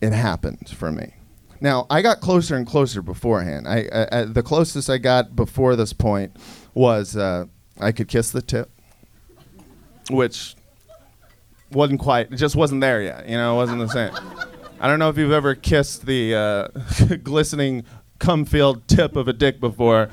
it 0.00 0.12
happened 0.12 0.70
for 0.70 0.90
me. 0.90 1.14
Now 1.60 1.86
I 1.88 2.02
got 2.02 2.20
closer 2.20 2.56
and 2.56 2.66
closer 2.66 3.00
beforehand. 3.00 3.68
I, 3.68 3.88
I, 3.92 4.20
I 4.20 4.24
the 4.24 4.42
closest 4.42 4.90
I 4.90 4.98
got 4.98 5.36
before 5.36 5.76
this 5.76 5.92
point 5.92 6.36
was 6.74 7.16
uh, 7.16 7.44
I 7.78 7.92
could 7.92 8.08
kiss 8.08 8.32
the 8.32 8.42
tip, 8.42 8.70
which 10.10 10.56
wasn't 11.72 12.00
quite. 12.00 12.32
It 12.32 12.36
just 12.36 12.56
wasn't 12.56 12.80
there 12.80 13.02
yet. 13.02 13.28
You 13.28 13.36
know, 13.36 13.54
it 13.54 13.56
wasn't 13.56 13.80
the 13.80 13.88
same. 13.88 14.12
I 14.80 14.88
don't 14.88 14.98
know 14.98 15.08
if 15.08 15.16
you've 15.16 15.32
ever 15.32 15.54
kissed 15.54 16.06
the 16.06 16.34
uh, 16.34 16.68
glistening 17.22 17.84
cum-filled 18.18 18.86
tip 18.88 19.16
of 19.16 19.28
a 19.28 19.32
dick 19.32 19.60
before. 19.60 20.08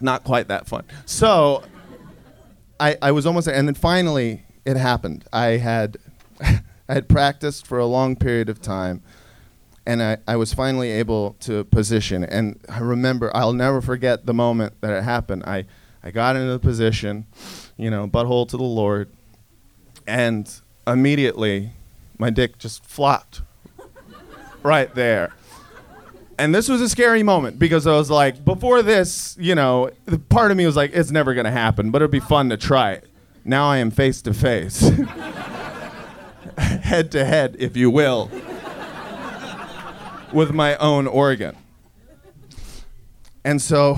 Not 0.00 0.24
quite 0.24 0.48
that 0.48 0.66
fun. 0.66 0.84
So 1.06 1.62
I, 2.80 2.96
I 3.02 3.12
was 3.12 3.26
almost 3.26 3.46
there. 3.46 3.54
And 3.54 3.66
then 3.66 3.74
finally, 3.74 4.44
it 4.64 4.76
happened. 4.76 5.24
I 5.32 5.58
had, 5.58 5.98
I 6.40 6.62
had 6.88 7.08
practiced 7.08 7.66
for 7.66 7.78
a 7.78 7.86
long 7.86 8.16
period 8.16 8.48
of 8.48 8.60
time, 8.60 9.02
and 9.86 10.02
I, 10.02 10.18
I 10.26 10.36
was 10.36 10.54
finally 10.54 10.90
able 10.90 11.34
to 11.40 11.64
position. 11.64 12.24
And 12.24 12.60
I 12.68 12.80
remember, 12.80 13.34
I'll 13.36 13.52
never 13.52 13.80
forget 13.80 14.26
the 14.26 14.34
moment 14.34 14.80
that 14.80 14.92
it 14.92 15.02
happened. 15.02 15.44
I, 15.46 15.66
I 16.02 16.10
got 16.10 16.36
into 16.36 16.52
the 16.52 16.58
position, 16.58 17.26
you 17.76 17.90
know, 17.90 18.06
butthole 18.06 18.48
to 18.48 18.56
the 18.56 18.62
Lord, 18.62 19.10
and 20.08 20.60
immediately 20.86 21.72
my 22.18 22.30
dick 22.30 22.58
just 22.58 22.84
flopped 22.84 23.42
right 24.62 24.92
there. 24.94 25.32
And 26.38 26.54
this 26.54 26.68
was 26.68 26.80
a 26.80 26.88
scary 26.88 27.22
moment 27.22 27.58
because 27.58 27.86
I 27.86 27.92
was 27.92 28.10
like, 28.10 28.44
before 28.44 28.80
this, 28.82 29.36
you 29.40 29.54
know, 29.54 29.90
the 30.06 30.18
part 30.18 30.50
of 30.50 30.56
me 30.56 30.66
was 30.66 30.76
like, 30.76 30.92
it's 30.94 31.10
never 31.10 31.34
going 31.34 31.44
to 31.44 31.50
happen, 31.50 31.90
but 31.90 32.00
it'd 32.00 32.10
be 32.10 32.20
fun 32.20 32.48
to 32.50 32.56
try 32.56 32.92
it. 32.92 33.08
Now 33.44 33.68
I 33.68 33.78
am 33.78 33.90
face 33.90 34.22
to 34.22 34.34
face, 34.34 34.80
head 36.58 37.10
to 37.12 37.24
head, 37.24 37.56
if 37.58 37.76
you 37.76 37.90
will, 37.90 38.30
with 40.32 40.52
my 40.52 40.76
own 40.76 41.06
organ. 41.06 41.56
And 43.44 43.60
so, 43.60 43.96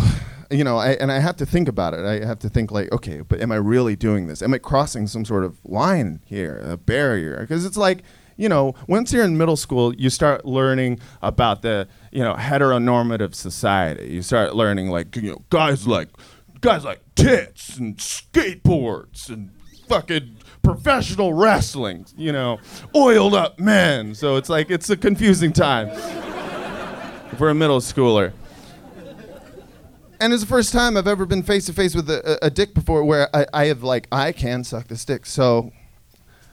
you 0.50 0.64
know, 0.64 0.78
I, 0.78 0.90
and 0.92 1.12
I 1.12 1.20
have 1.20 1.36
to 1.36 1.46
think 1.46 1.68
about 1.68 1.94
it. 1.94 2.04
I 2.04 2.26
have 2.26 2.38
to 2.40 2.48
think 2.48 2.70
like, 2.70 2.90
okay, 2.92 3.20
but 3.20 3.40
am 3.40 3.52
I 3.52 3.56
really 3.56 3.96
doing 3.96 4.26
this? 4.26 4.42
Am 4.42 4.52
I 4.52 4.58
crossing 4.58 5.06
some 5.06 5.24
sort 5.24 5.44
of 5.44 5.58
line 5.64 6.20
here, 6.24 6.58
a 6.64 6.76
barrier? 6.76 7.38
Because 7.40 7.64
it's 7.64 7.76
like, 7.76 8.02
you 8.36 8.48
know, 8.48 8.74
once 8.88 9.12
you're 9.12 9.24
in 9.24 9.36
middle 9.36 9.56
school, 9.56 9.94
you 9.94 10.10
start 10.10 10.44
learning 10.44 10.98
about 11.22 11.62
the, 11.62 11.86
you 12.10 12.22
know, 12.22 12.34
heteronormative 12.34 13.34
society. 13.34 14.12
You 14.12 14.22
start 14.22 14.56
learning 14.56 14.88
like, 14.88 15.14
you 15.16 15.30
know, 15.30 15.44
guys 15.50 15.86
like 15.86 16.08
guys 16.60 16.84
like 16.84 17.00
tits 17.14 17.76
and 17.76 17.96
skateboards 17.96 19.28
and 19.28 19.50
fucking 19.88 20.36
professional 20.62 21.34
wrestling, 21.34 22.06
you 22.16 22.32
know, 22.32 22.58
oiled 22.94 23.34
up 23.34 23.58
men. 23.58 24.14
So 24.14 24.36
it's 24.36 24.48
like 24.48 24.70
it's 24.70 24.88
a 24.90 24.96
confusing 24.96 25.52
time 25.52 25.90
for 27.36 27.50
a 27.50 27.54
middle 27.54 27.80
schooler. 27.80 28.32
And 30.20 30.34
it's 30.34 30.42
the 30.42 30.48
first 30.48 30.72
time 30.72 30.98
I've 30.98 31.08
ever 31.08 31.24
been 31.24 31.42
face 31.42 31.64
to 31.64 31.72
face 31.72 31.94
with 31.94 32.10
a, 32.10 32.44
a, 32.44 32.48
a 32.48 32.50
dick 32.50 32.74
before 32.74 33.02
where 33.02 33.34
I, 33.34 33.46
I 33.54 33.64
have 33.66 33.82
like 33.82 34.06
I 34.12 34.32
can 34.32 34.64
suck 34.64 34.86
this 34.88 35.06
dick. 35.06 35.24
So 35.24 35.72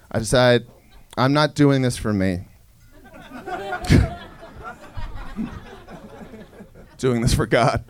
I 0.10 0.20
decide 0.20 0.66
I'm 1.18 1.34
not 1.34 1.54
doing 1.54 1.82
this 1.82 1.98
for 1.98 2.14
me. 2.14 2.46
doing 6.98 7.22
this 7.22 7.34
for 7.34 7.46
God. 7.46 7.84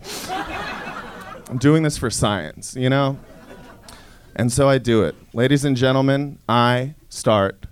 I'm 1.48 1.60
doing 1.60 1.84
this 1.84 1.96
for 1.96 2.10
science, 2.10 2.76
you 2.76 2.90
know? 2.90 3.20
And 4.36 4.52
so 4.52 4.68
I 4.68 4.80
do 4.80 5.04
it. 5.04 5.14
Ladies 5.32 5.64
and 5.64 5.78
gentlemen, 5.78 6.40
I 6.50 6.96
start 7.08 7.68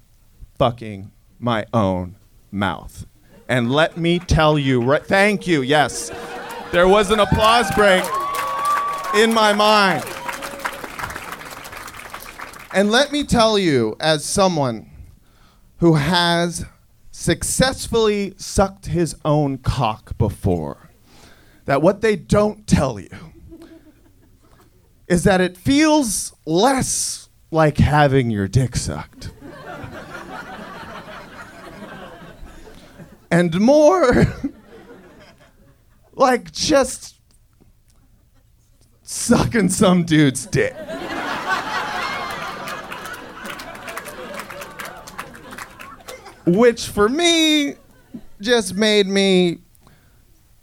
fucking 0.59 1.11
my 1.39 1.65
own 1.73 2.17
mouth. 2.51 3.07
And 3.49 3.71
let 3.71 3.97
me 3.97 4.19
tell 4.19 4.59
you, 4.59 4.81
right, 4.81 5.03
thank 5.03 5.47
you, 5.47 5.63
yes. 5.63 6.11
There 6.71 6.87
was 6.87 7.11
an 7.11 7.19
applause 7.19 7.69
break 7.75 8.03
in 9.15 9.33
my 9.33 9.53
mind. 9.53 10.03
And 12.73 12.91
let 12.91 13.11
me 13.11 13.23
tell 13.23 13.57
you, 13.57 13.95
as 13.99 14.25
someone 14.25 14.89
who 15.77 15.95
has 15.95 16.65
successfully 17.11 18.33
sucked 18.37 18.87
his 18.87 19.15
own 19.23 19.59
cock 19.59 20.17
before, 20.17 20.89
that 21.63 21.81
what 21.81 22.01
they 22.01 22.17
don't 22.17 22.67
tell 22.67 22.99
you 22.99 23.09
is 25.07 25.23
that 25.23 25.39
it 25.39 25.55
feels 25.55 26.33
less 26.45 27.29
like 27.51 27.77
having 27.77 28.31
your 28.31 28.47
dick 28.47 28.75
sucked. 28.75 29.31
and 33.31 33.59
more 33.59 34.25
like 36.15 36.51
just 36.51 37.19
sucking 39.03 39.69
some 39.69 40.03
dude's 40.03 40.45
dick. 40.45 40.75
Which 46.47 46.87
for 46.87 47.09
me 47.09 47.75
just 48.39 48.75
made 48.75 49.07
me 49.07 49.59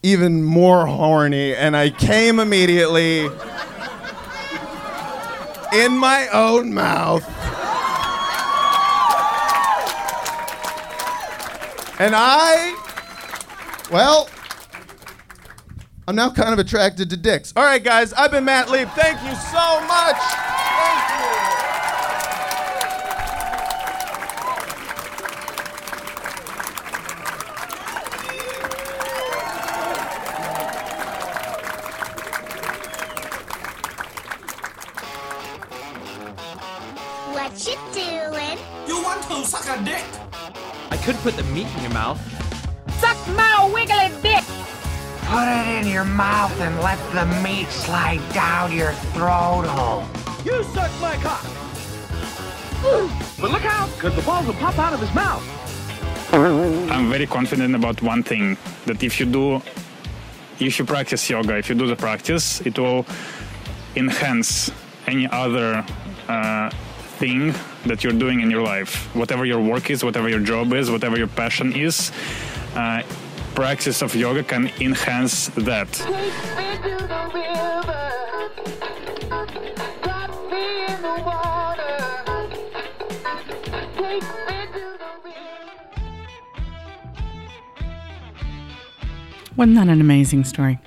even 0.03 0.43
more 0.43 0.87
horny, 0.87 1.55
and 1.55 1.77
I 1.77 1.91
came 1.91 2.41
immediately 2.41 3.29
in 5.73 5.97
my 5.97 6.29
own 6.33 6.75
mouth. 6.75 7.25
And 11.99 12.15
I, 12.17 12.77
well, 13.93 14.29
I'm 16.09 16.17
now 16.17 16.31
kind 16.31 16.53
of 16.53 16.59
attracted 16.59 17.11
to 17.11 17.17
dicks. 17.17 17.53
All 17.55 17.63
right, 17.63 17.83
guys, 17.83 18.13
I've 18.13 18.33
been 18.33 18.45
Matt 18.45 18.69
Lieb. 18.69 18.89
Thank 18.91 19.23
you 19.23 19.35
so 19.37 19.81
much. 19.87 20.17
Thank 20.19 21.11
you. 21.11 21.53
What 37.33 37.65
you 37.65 37.77
doing? 37.95 38.59
You 38.89 39.03
want 39.05 39.23
to 39.23 39.45
suck 39.47 39.79
a 39.79 39.85
dick? 39.85 40.05
I 40.91 40.97
could 40.97 41.15
put 41.19 41.37
the 41.37 41.45
meat 41.45 41.69
in 41.77 41.83
your 41.83 41.93
mouth. 41.93 42.21
Suck 42.99 43.17
my 43.37 43.71
wiggly 43.73 44.11
dick. 44.21 44.45
Put 45.33 45.49
it 45.49 45.67
in 45.79 45.87
your 45.91 46.05
mouth 46.05 46.61
and 46.61 46.79
let 46.81 46.99
the 47.13 47.25
meat 47.43 47.69
slide 47.69 48.21
down 48.35 48.71
your 48.71 48.93
throat 49.15 49.65
hole. 49.65 50.05
You 50.45 50.63
suck 50.75 50.91
my 51.01 51.17
cock. 51.17 51.43
But 53.41 53.51
look 53.51 53.65
out, 53.65 53.89
because 53.95 54.15
the 54.15 54.21
balls 54.21 54.47
will 54.47 54.61
pop 54.61 54.79
out 54.79 54.93
of 54.93 55.01
his 55.01 55.15
mouth. 55.15 55.43
I'm 56.35 57.09
very 57.09 57.27
confident 57.27 57.75
about 57.75 58.03
one 58.03 58.23
thing 58.23 58.59
that 58.85 59.03
if 59.03 59.19
you 59.19 59.25
do, 59.25 59.63
if 60.61 60.79
you 60.79 60.85
practice 60.85 61.31
yoga, 61.31 61.57
if 61.57 61.71
you 61.71 61.77
do 61.77 61.87
the 61.87 61.97
practice, 61.97 62.61
it 62.67 62.79
will 62.79 63.07
enhance 63.97 64.71
any 65.07 65.27
other 65.29 65.83
uh, 66.29 66.69
thing 67.17 67.55
that 67.87 68.05
you're 68.05 68.13
doing 68.13 68.41
in 68.41 68.51
your 68.51 68.63
life. 68.63 69.09
Whatever 69.17 69.47
your 69.47 69.63
work 69.63 69.89
is, 69.89 70.05
whatever 70.05 70.29
your 70.29 70.41
job 70.41 70.75
is, 70.75 70.91
whatever 70.91 71.17
your 71.17 71.29
passion 71.29 71.73
is, 71.73 72.13
uh, 72.75 73.03
practice 73.55 74.03
of 74.03 74.15
yoga 74.15 74.43
can 74.43 74.71
enhance 74.81 75.49
that. 75.49 75.89
Wasn't 89.55 89.77
that 89.77 89.89
an 89.89 90.01
amazing 90.01 90.45
story? 90.45 90.79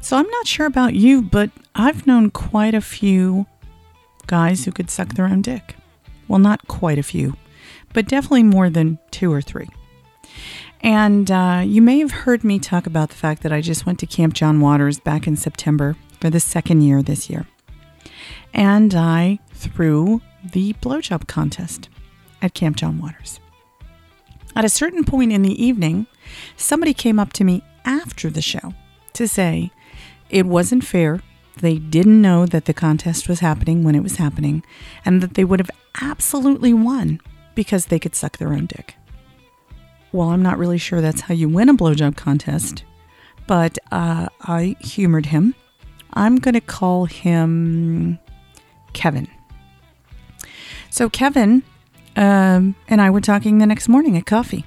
So 0.00 0.16
I'm 0.16 0.28
not 0.28 0.46
sure 0.46 0.66
about 0.66 0.94
you, 0.94 1.22
but 1.22 1.50
I've 1.74 2.06
known 2.06 2.30
quite 2.30 2.74
a 2.74 2.80
few 2.80 3.46
guys 4.26 4.64
who 4.64 4.72
could 4.72 4.90
suck 4.90 5.14
their 5.14 5.26
own 5.26 5.42
dick. 5.42 5.76
Well, 6.26 6.40
not 6.40 6.66
quite 6.68 6.98
a 6.98 7.02
few, 7.02 7.36
but 7.94 8.08
definitely 8.08 8.42
more 8.42 8.68
than 8.68 8.98
two 9.10 9.32
or 9.32 9.40
three. 9.40 9.68
And 10.80 11.30
uh, 11.30 11.62
you 11.64 11.82
may 11.82 11.98
have 11.98 12.10
heard 12.10 12.44
me 12.44 12.58
talk 12.58 12.86
about 12.86 13.08
the 13.08 13.16
fact 13.16 13.42
that 13.42 13.52
I 13.52 13.60
just 13.60 13.86
went 13.86 13.98
to 14.00 14.06
Camp 14.06 14.34
John 14.34 14.60
Waters 14.60 15.00
back 15.00 15.26
in 15.26 15.36
September 15.36 15.96
for 16.20 16.30
the 16.30 16.40
second 16.40 16.82
year 16.82 17.02
this 17.02 17.28
year. 17.28 17.46
And 18.54 18.94
I 18.94 19.38
threw 19.52 20.20
the 20.52 20.74
blowjob 20.74 21.26
contest 21.26 21.88
at 22.40 22.54
Camp 22.54 22.76
John 22.76 22.98
Waters. 22.98 23.40
At 24.54 24.64
a 24.64 24.68
certain 24.68 25.04
point 25.04 25.32
in 25.32 25.42
the 25.42 25.62
evening, 25.62 26.06
somebody 26.56 26.94
came 26.94 27.18
up 27.18 27.32
to 27.34 27.44
me 27.44 27.62
after 27.84 28.30
the 28.30 28.42
show 28.42 28.74
to 29.14 29.28
say 29.28 29.70
it 30.30 30.46
wasn't 30.46 30.84
fair. 30.84 31.20
They 31.56 31.78
didn't 31.78 32.22
know 32.22 32.46
that 32.46 32.66
the 32.66 32.74
contest 32.74 33.28
was 33.28 33.40
happening 33.40 33.82
when 33.82 33.94
it 33.94 34.02
was 34.02 34.16
happening, 34.16 34.62
and 35.04 35.20
that 35.20 35.34
they 35.34 35.44
would 35.44 35.58
have 35.58 35.70
absolutely 36.00 36.72
won 36.72 37.20
because 37.54 37.86
they 37.86 37.98
could 37.98 38.14
suck 38.14 38.38
their 38.38 38.52
own 38.52 38.66
dick. 38.66 38.94
Well, 40.12 40.30
I'm 40.30 40.42
not 40.42 40.58
really 40.58 40.78
sure 40.78 41.00
that's 41.00 41.22
how 41.22 41.34
you 41.34 41.48
win 41.48 41.68
a 41.68 41.74
blowjob 41.74 42.16
contest, 42.16 42.84
but 43.46 43.78
uh, 43.92 44.28
I 44.42 44.76
humored 44.80 45.26
him. 45.26 45.54
I'm 46.14 46.36
going 46.36 46.54
to 46.54 46.60
call 46.60 47.04
him 47.04 48.18
Kevin. 48.94 49.28
So, 50.90 51.10
Kevin 51.10 51.62
um, 52.16 52.74
and 52.88 53.00
I 53.00 53.10
were 53.10 53.20
talking 53.20 53.58
the 53.58 53.66
next 53.66 53.88
morning 53.88 54.16
at 54.16 54.26
coffee, 54.26 54.64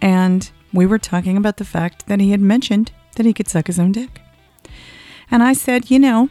and 0.00 0.50
we 0.72 0.86
were 0.86 0.98
talking 0.98 1.36
about 1.36 1.58
the 1.58 1.64
fact 1.64 2.06
that 2.06 2.18
he 2.20 2.30
had 2.30 2.40
mentioned 2.40 2.90
that 3.16 3.26
he 3.26 3.32
could 3.32 3.48
suck 3.48 3.66
his 3.66 3.78
own 3.78 3.92
dick. 3.92 4.20
And 5.30 5.42
I 5.42 5.52
said, 5.52 5.90
you 5.90 5.98
know, 5.98 6.30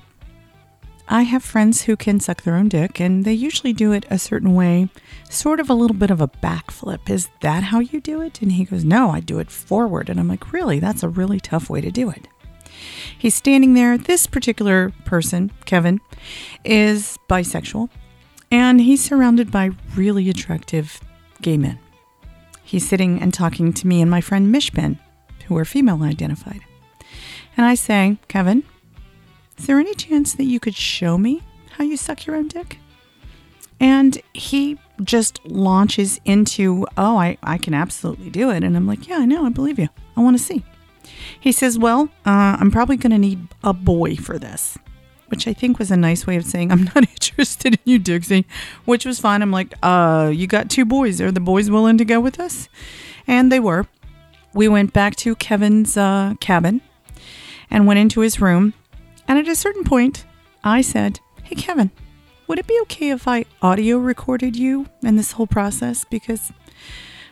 I 1.10 1.24
have 1.24 1.44
friends 1.44 1.84
who 1.84 1.96
can 1.96 2.20
suck 2.20 2.42
their 2.42 2.56
own 2.56 2.68
dick, 2.68 3.00
and 3.00 3.24
they 3.24 3.34
usually 3.34 3.72
do 3.72 3.94
it 3.94 4.06
a 4.10 4.20
certain 4.20 4.54
way, 4.54 4.90
sort 5.30 5.60
of 5.60 5.70
a 5.70 5.74
little 5.74 5.96
bit 5.96 6.12
of 6.12 6.20
a 6.20 6.28
backflip. 6.28 7.10
Is 7.10 7.30
that 7.42 7.64
how 7.64 7.80
you 7.80 8.02
do 8.02 8.22
it? 8.22 8.42
And 8.42 8.52
he 8.52 8.66
goes, 8.66 8.84
No, 8.84 9.10
I 9.12 9.22
do 9.22 9.40
it 9.40 9.50
forward. 9.50 10.10
And 10.10 10.20
I'm 10.20 10.28
like, 10.28 10.52
Really? 10.52 10.80
That's 10.80 11.04
a 11.04 11.10
really 11.10 11.40
tough 11.40 11.70
way 11.70 11.80
to 11.80 11.92
do 11.92 12.10
it. 12.10 12.28
He's 13.18 13.36
standing 13.36 13.74
there. 13.74 13.98
This 13.98 14.28
particular 14.28 14.92
person, 15.06 15.52
Kevin, 15.66 16.02
is 16.66 17.18
bisexual, 17.30 17.90
and 18.52 18.82
he's 18.82 19.04
surrounded 19.04 19.50
by 19.50 19.72
really 19.96 20.30
attractive 20.30 21.00
gay 21.42 21.58
men. 21.58 21.80
He's 22.64 22.88
sitting 22.88 23.22
and 23.22 23.34
talking 23.34 23.72
to 23.74 23.88
me 23.88 24.02
and 24.02 24.12
my 24.12 24.20
friend 24.20 24.54
Mishpen, 24.54 25.00
who 25.46 25.58
are 25.58 25.66
female 25.66 26.04
identified. 26.04 26.60
And 27.56 27.66
I 27.66 27.76
say, 27.76 28.18
Kevin, 28.28 28.64
is 29.58 29.68
there 29.68 29.80
any 29.80 29.94
chance 29.96 30.34
that 30.36 30.46
you 30.46 30.60
could 30.60 30.76
show 30.76 31.18
me 31.18 31.44
how 31.72 31.84
you 31.84 31.98
suck 31.98 32.26
your 32.26 32.36
own 32.36 32.48
dick? 32.48 32.78
And 33.80 34.20
he 34.34 34.80
just 35.04 35.46
launches 35.46 36.20
into, 36.26 36.88
oh, 36.98 37.18
I, 37.18 37.38
I 37.44 37.58
can 37.58 37.74
absolutely 37.74 38.30
do 38.30 38.50
it. 38.50 38.64
And 38.64 38.76
I'm 38.76 38.88
like, 38.88 39.08
yeah, 39.08 39.18
I 39.18 39.26
know, 39.26 39.46
I 39.46 39.50
believe 39.50 39.78
you. 39.78 39.90
I 40.16 40.22
want 40.22 40.38
to 40.38 40.44
see. 40.44 40.64
He 41.40 41.52
says, 41.52 41.78
well, 41.78 42.10
uh, 42.26 42.58
I'm 42.60 42.72
probably 42.72 42.98
going 42.98 43.12
to 43.12 43.18
need 43.18 43.48
a 43.64 43.74
boy 43.74 44.16
for 44.16 44.40
this, 44.40 44.78
which 45.28 45.48
I 45.48 45.54
think 45.54 45.78
was 45.78 45.92
a 45.92 45.98
nice 45.98 46.26
way 46.26 46.36
of 46.36 46.46
saying, 46.46 46.72
I'm 46.72 46.86
not 46.86 46.98
interested 46.98 47.76
in 47.76 47.80
you, 47.86 48.00
Dixie, 48.00 48.46
which 48.86 49.06
was 49.06 49.20
fine. 49.20 49.42
I'm 49.42 49.52
like, 49.52 49.74
uh, 49.84 50.32
you 50.34 50.48
got 50.48 50.70
two 50.70 50.86
boys. 50.86 51.22
Are 51.22 51.32
the 51.32 51.40
boys 51.40 51.70
willing 51.70 51.98
to 52.00 52.06
go 52.06 52.20
with 52.20 52.40
us? 52.40 52.68
And 53.28 53.52
they 53.52 53.60
were. 53.60 53.88
We 54.54 54.68
went 54.68 54.94
back 54.94 55.16
to 55.18 55.36
Kevin's 55.36 55.98
uh, 55.98 56.34
cabin 56.40 56.82
and 57.70 57.86
went 57.86 58.00
into 58.00 58.22
his 58.22 58.42
room 58.42 58.74
And 59.28 59.38
at 59.38 59.48
a 59.48 59.56
certain 59.56 59.84
point, 59.84 60.26
I 60.64 60.82
said, 60.82 61.20
Hey, 61.44 61.56
Kevin, 61.56 61.92
would 62.48 62.60
it 62.60 62.68
be 62.68 62.80
okay 62.84 63.10
if 63.10 63.28
I 63.28 63.46
audio 63.62 63.98
recorded 63.98 64.56
you 64.56 64.88
in 65.02 65.16
this 65.16 65.34
whole 65.34 65.48
process? 65.48 66.06
Because 66.06 66.52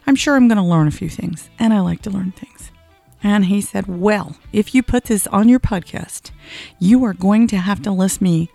I'm 0.08 0.16
sure 0.16 0.36
I'm 0.36 0.48
going 0.48 0.58
to 0.58 0.64
learn 0.64 0.88
a 0.88 0.92
few 0.92 1.10
things, 1.10 1.50
and 1.58 1.74
I 1.74 1.80
like 1.80 2.02
to 2.04 2.10
learn 2.10 2.32
things. 2.32 2.72
And 3.24 3.46
he 3.46 3.62
said, 3.62 3.88
Well, 3.88 4.38
if 4.54 4.76
you 4.76 4.84
put 4.84 5.06
this 5.06 5.26
on 5.28 5.50
your 5.50 5.60
podcast, 5.60 6.32
you 6.80 7.04
are 7.06 7.14
going 7.14 7.48
to 7.48 7.58
have 7.58 7.82
to 7.84 7.92
list 7.92 8.22
me 8.22 8.50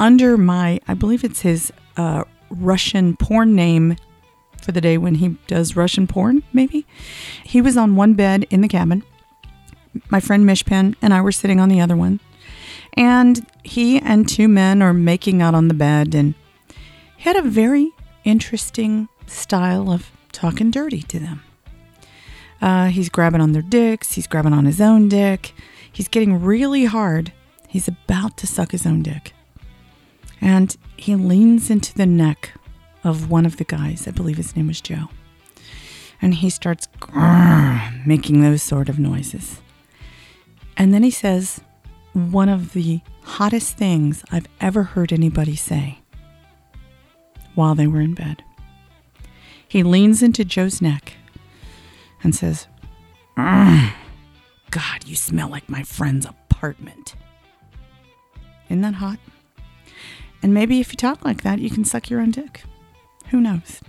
under 0.00 0.36
my, 0.36 0.80
I 0.88 0.94
believe 0.94 1.24
it's 1.24 1.40
his 1.40 1.72
uh, 1.96 2.24
Russian 2.50 3.16
porn 3.16 3.54
name 3.54 3.96
for 4.62 4.72
the 4.72 4.80
day 4.80 4.98
when 4.98 5.16
he 5.16 5.36
does 5.46 5.76
Russian 5.76 6.06
porn, 6.06 6.42
maybe. 6.52 6.86
He 7.44 7.60
was 7.60 7.76
on 7.76 7.96
one 7.96 8.14
bed 8.14 8.46
in 8.50 8.60
the 8.60 8.68
cabin. 8.68 9.04
My 10.08 10.20
friend 10.20 10.44
Mishpan 10.44 10.94
and 11.00 11.12
I 11.12 11.20
were 11.20 11.32
sitting 11.32 11.60
on 11.60 11.68
the 11.68 11.80
other 11.80 11.96
one. 11.96 12.20
And 12.96 13.46
he 13.62 13.98
and 13.98 14.28
two 14.28 14.48
men 14.48 14.80
are 14.82 14.94
making 14.94 15.42
out 15.42 15.54
on 15.54 15.68
the 15.68 15.74
bed. 15.74 16.14
And 16.14 16.34
he 17.16 17.24
had 17.24 17.36
a 17.36 17.42
very 17.42 17.92
interesting 18.24 19.08
style 19.26 19.90
of 19.90 20.10
talking 20.32 20.70
dirty 20.70 21.02
to 21.02 21.18
them. 21.18 21.42
Uh, 22.60 22.86
he's 22.86 23.08
grabbing 23.08 23.40
on 23.40 23.52
their 23.52 23.62
dicks, 23.62 24.12
he's 24.12 24.26
grabbing 24.26 24.54
on 24.54 24.64
his 24.64 24.80
own 24.80 25.08
dick, 25.08 25.52
he's 25.92 26.08
getting 26.08 26.42
really 26.42 26.86
hard. 26.86 27.32
He's 27.68 27.88
about 27.88 28.38
to 28.38 28.46
suck 28.46 28.72
his 28.72 28.86
own 28.86 29.02
dick. 29.02 29.34
And 30.40 30.74
he 30.96 31.14
leans 31.14 31.68
into 31.68 31.92
the 31.92 32.06
neck 32.06 32.52
of 33.04 33.30
one 33.30 33.44
of 33.44 33.58
the 33.58 33.64
guys. 33.64 34.08
I 34.08 34.12
believe 34.12 34.38
his 34.38 34.56
name 34.56 34.68
was 34.68 34.80
Joe. 34.80 35.08
And 36.22 36.34
he 36.34 36.48
starts 36.48 36.88
grrr, 37.00 38.06
making 38.06 38.40
those 38.40 38.62
sort 38.62 38.88
of 38.88 38.98
noises. 38.98 39.60
And 40.76 40.94
then 40.94 41.02
he 41.02 41.10
says 41.10 41.60
one 42.16 42.48
of 42.48 42.72
the 42.72 43.00
hottest 43.24 43.76
things 43.76 44.24
I've 44.32 44.48
ever 44.58 44.82
heard 44.82 45.12
anybody 45.12 45.54
say 45.54 45.98
while 47.54 47.74
they 47.74 47.86
were 47.86 48.00
in 48.00 48.14
bed. 48.14 48.42
He 49.68 49.82
leans 49.82 50.22
into 50.22 50.42
Joe's 50.42 50.80
neck 50.80 51.12
and 52.22 52.34
says, 52.34 52.68
"Mm, 53.36 53.92
God, 54.70 55.04
you 55.04 55.14
smell 55.14 55.48
like 55.48 55.68
my 55.68 55.82
friend's 55.82 56.24
apartment. 56.24 57.14
Isn't 58.70 58.80
that 58.80 58.94
hot? 58.94 59.18
And 60.42 60.54
maybe 60.54 60.80
if 60.80 60.92
you 60.92 60.96
talk 60.96 61.22
like 61.22 61.42
that, 61.42 61.58
you 61.58 61.68
can 61.68 61.84
suck 61.84 62.08
your 62.08 62.20
own 62.20 62.30
dick. 62.30 62.62
Who 63.28 63.42
knows? 63.42 63.82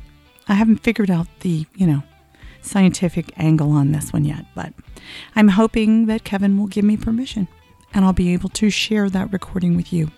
I 0.50 0.56
haven't 0.56 0.84
figured 0.84 1.10
out 1.10 1.28
the, 1.40 1.66
you 1.76 1.88
know, 1.88 2.04
scientific 2.62 3.32
angle 3.38 3.72
on 3.72 3.94
this 3.94 4.12
one 4.12 4.26
yet, 4.26 4.46
but 4.54 4.74
I'm 5.34 5.50
hoping 5.50 6.08
that 6.08 6.26
Kevin 6.26 6.58
will 6.58 6.68
give 6.68 6.84
me 6.84 6.98
permission 6.98 7.48
and 7.94 8.06
I'll 8.06 8.14
be 8.14 8.34
able 8.34 8.50
to 8.50 8.70
share 8.70 9.10
that 9.10 9.32
recording 9.32 9.76
with 9.76 9.92
you 9.92 10.12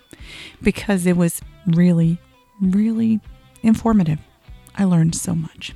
because 0.62 1.06
it 1.06 1.16
was 1.16 1.40
really, 1.66 2.18
really 2.60 3.20
informative. 3.62 4.18
I 4.76 4.84
learned 4.84 5.14
so 5.14 5.34
much. 5.34 5.74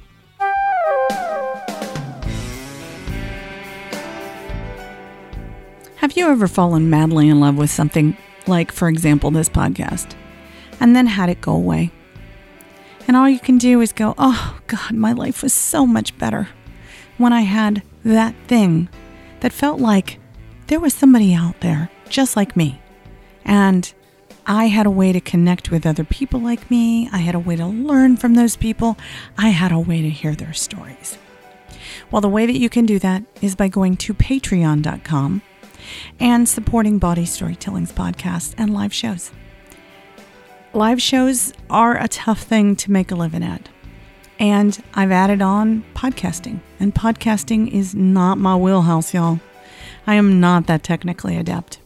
Have 5.96 6.16
you 6.16 6.28
ever 6.28 6.46
fallen 6.46 6.90
madly 6.90 7.28
in 7.30 7.40
love 7.40 7.57
with 7.57 7.70
something, 7.70 8.16
like, 8.46 8.70
for 8.70 8.88
example, 8.88 9.30
this 9.30 9.48
podcast, 9.48 10.14
and 10.78 10.94
then 10.94 11.07
had 11.07 11.30
it 11.30 11.40
go 11.40 11.52
away? 11.52 11.90
And 13.07 13.16
all 13.16 13.28
you 13.28 13.38
can 13.38 13.59
do 13.59 13.80
is 13.80 13.92
go, 13.92 14.14
oh, 14.18 14.61
God, 14.66 14.92
my 14.92 15.12
life 15.12 15.42
was 15.42 15.52
so 15.52 15.87
much 15.87 16.16
better 16.18 16.48
when 17.16 17.33
I 17.33 17.42
had 17.42 17.83
that 18.04 18.35
thing 18.48 18.88
that 19.40 19.52
felt 19.52 19.80
like 19.80 20.18
there 20.66 20.81
was 20.81 20.94
somebody 20.94 21.35
out 21.35 21.61
there 21.61 21.90
just 22.09 22.37
like 22.37 22.57
me. 22.57 22.81
And 23.44 23.92
I 24.46 24.66
had 24.66 24.87
a 24.87 24.90
way 24.90 25.12
to 25.12 25.20
connect 25.20 25.70
with 25.70 25.87
other 25.87 26.05
people 26.05 26.40
like 26.40 26.70
me. 26.70 27.09
I 27.12 27.18
had 27.18 27.35
a 27.35 27.38
way 27.38 27.57
to 27.57 27.66
learn 27.66 28.16
from 28.16 28.35
those 28.35 28.57
people. 28.57 28.96
I 29.38 29.50
had 29.50 29.72
a 29.72 29.79
way 29.79 30.03
to 30.03 30.11
hear 30.11 30.35
their 30.35 30.53
stories. 30.53 31.18
Well, 32.11 32.20
the 32.20 32.29
way 32.29 32.46
that 32.46 32.59
you 32.59 32.68
can 32.68 32.87
do 32.87 32.98
that 32.98 33.22
is 33.40 33.57
by 33.57 33.68
going 33.68 33.96
to 33.98 34.14
patreon.com 34.14 35.42
and 36.20 36.48
supporting 36.48 36.98
Bawdy 36.98 37.27
Storytelling's 37.27 37.92
podcast 37.92 38.55
and 38.57 38.72
live 38.72 38.92
shows. 38.92 39.31
Live 40.72 41.00
shows 41.00 41.53
are 41.70 41.96
a 41.96 42.09
tough 42.09 42.42
thing 42.42 42.77
to 42.77 42.90
make 42.90 43.11
a 43.11 43.14
living 43.14 43.42
at. 43.42 43.68
And 44.38 44.83
I've 44.94 45.12
added 45.12 45.40
on 45.40 45.85
podcasting, 45.94 46.61
and 46.81 46.92
podcasting 46.92 47.70
is 47.70 47.94
not 47.94 48.37
my 48.37 48.57
wheelhouse, 48.57 49.14
y'all. 49.14 49.38
I 50.07 50.14
am 50.14 50.40
not 50.40 50.67
that 50.67 50.83
technically 50.83 51.37
adept. 51.37 51.79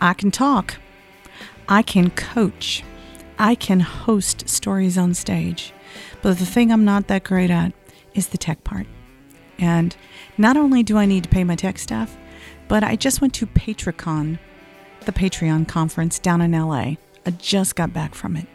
I 0.00 0.14
can 0.14 0.30
talk, 0.30 0.76
I 1.68 1.82
can 1.82 2.10
coach, 2.10 2.82
I 3.38 3.54
can 3.54 3.80
host 3.80 4.48
stories 4.48 4.98
on 4.98 5.14
stage. 5.14 5.72
But 6.22 6.38
the 6.38 6.46
thing 6.46 6.72
I'm 6.72 6.84
not 6.84 7.06
that 7.08 7.24
great 7.24 7.50
at 7.50 7.72
is 8.14 8.28
the 8.28 8.38
tech 8.38 8.64
part. 8.64 8.86
And 9.58 9.96
not 10.38 10.56
only 10.56 10.82
do 10.82 10.96
I 10.96 11.06
need 11.06 11.24
to 11.24 11.30
pay 11.30 11.44
my 11.44 11.56
tech 11.56 11.78
staff, 11.78 12.16
but 12.66 12.82
I 12.82 12.96
just 12.96 13.20
went 13.20 13.34
to 13.34 13.46
PatreCon, 13.46 14.38
the 15.04 15.12
Patreon 15.12 15.68
conference 15.68 16.18
down 16.18 16.40
in 16.40 16.52
LA. 16.52 16.94
I 17.26 17.30
just 17.38 17.76
got 17.76 17.92
back 17.92 18.14
from 18.14 18.36
it 18.36 18.46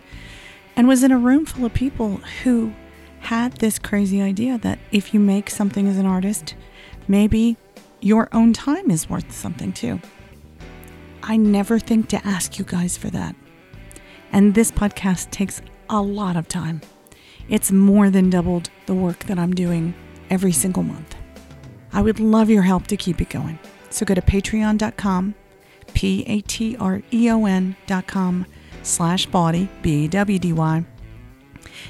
and 0.76 0.88
was 0.88 1.04
in 1.04 1.12
a 1.12 1.18
room 1.18 1.46
full 1.46 1.66
of 1.66 1.74
people 1.74 2.18
who 2.44 2.74
had 3.20 3.54
this 3.54 3.80
crazy 3.80 4.22
idea 4.22 4.58
that 4.60 4.80
if 4.92 5.14
you 5.14 5.20
make 5.20 5.50
something 5.50 5.88
as 5.88 5.98
an 5.98 6.06
artist, 6.06 6.56
maybe 7.08 7.58
your 8.02 8.30
own 8.34 8.54
time 8.54 8.92
is 8.92 9.10
worth 9.10 9.32
something 9.32 9.74
too. 9.74 10.00
I 11.24 11.38
never 11.38 11.80
think 11.80 12.10
to 12.10 12.28
ask 12.28 12.60
you 12.60 12.66
guys 12.66 12.98
for 12.98 13.10
that. 13.10 13.36
And 14.32 14.54
this 14.54 14.72
podcast 14.72 15.32
takes 15.32 15.62
a 15.90 16.02
lot 16.02 16.36
of 16.36 16.48
time. 16.48 16.82
It's 17.48 17.72
more 17.72 18.10
than 18.10 18.30
doubled 18.30 18.70
the 18.86 18.94
work 18.94 19.20
that 19.26 19.40
I'm 19.40 19.54
doing 19.54 19.94
every 20.30 20.52
single 20.52 20.84
month. 20.84 21.16
I 21.94 22.02
would 22.02 22.20
love 22.20 22.50
your 22.50 22.64
help 22.64 22.88
to 22.88 22.98
keep 22.98 23.22
it 23.22 23.30
going. 23.30 23.58
So 23.90 24.06
go 24.06 24.14
to 24.14 24.22
patreon.com, 24.22 25.36
P 25.94 26.24
A 26.28 26.42
T 26.42 26.76
R 26.78 27.02
E 27.14 27.30
O 27.30 27.46
N.com 27.46 28.46
slash 28.84 29.26
bawdy, 29.26 29.70
B 29.82 30.06
A 30.06 30.08
W 30.10 30.40
D 30.40 30.54
Y, 30.54 30.86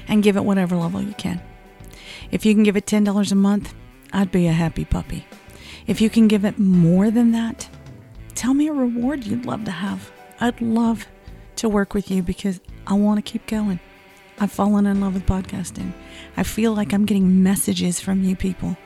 and 0.08 0.22
give 0.22 0.36
it 0.36 0.44
whatever 0.44 0.76
level 0.76 1.02
you 1.02 1.14
can. 1.14 1.42
If 2.30 2.46
you 2.46 2.54
can 2.54 2.62
give 2.62 2.76
it 2.76 2.86
$10 2.86 3.32
a 3.32 3.34
month, 3.34 3.74
I'd 4.12 4.30
be 4.30 4.46
a 4.46 4.52
happy 4.52 4.84
puppy. 4.84 5.26
If 5.86 6.00
you 6.00 6.10
can 6.10 6.26
give 6.26 6.44
it 6.44 6.58
more 6.58 7.10
than 7.10 7.32
that, 7.32 7.68
tell 8.34 8.54
me 8.54 8.68
a 8.68 8.72
reward 8.72 9.24
you'd 9.24 9.46
love 9.46 9.64
to 9.64 9.70
have. 9.70 10.10
I'd 10.40 10.60
love 10.60 11.06
to 11.56 11.68
work 11.68 11.94
with 11.94 12.10
you 12.10 12.22
because 12.22 12.60
I 12.86 12.94
want 12.94 13.24
to 13.24 13.30
keep 13.30 13.46
going. 13.46 13.78
I've 14.38 14.52
fallen 14.52 14.86
in 14.86 15.00
love 15.00 15.14
with 15.14 15.26
podcasting. 15.26 15.92
I 16.36 16.42
feel 16.42 16.74
like 16.74 16.92
I'm 16.92 17.06
getting 17.06 17.42
messages 17.42 18.00
from 18.00 18.22
you 18.22 18.36
people 18.36 18.76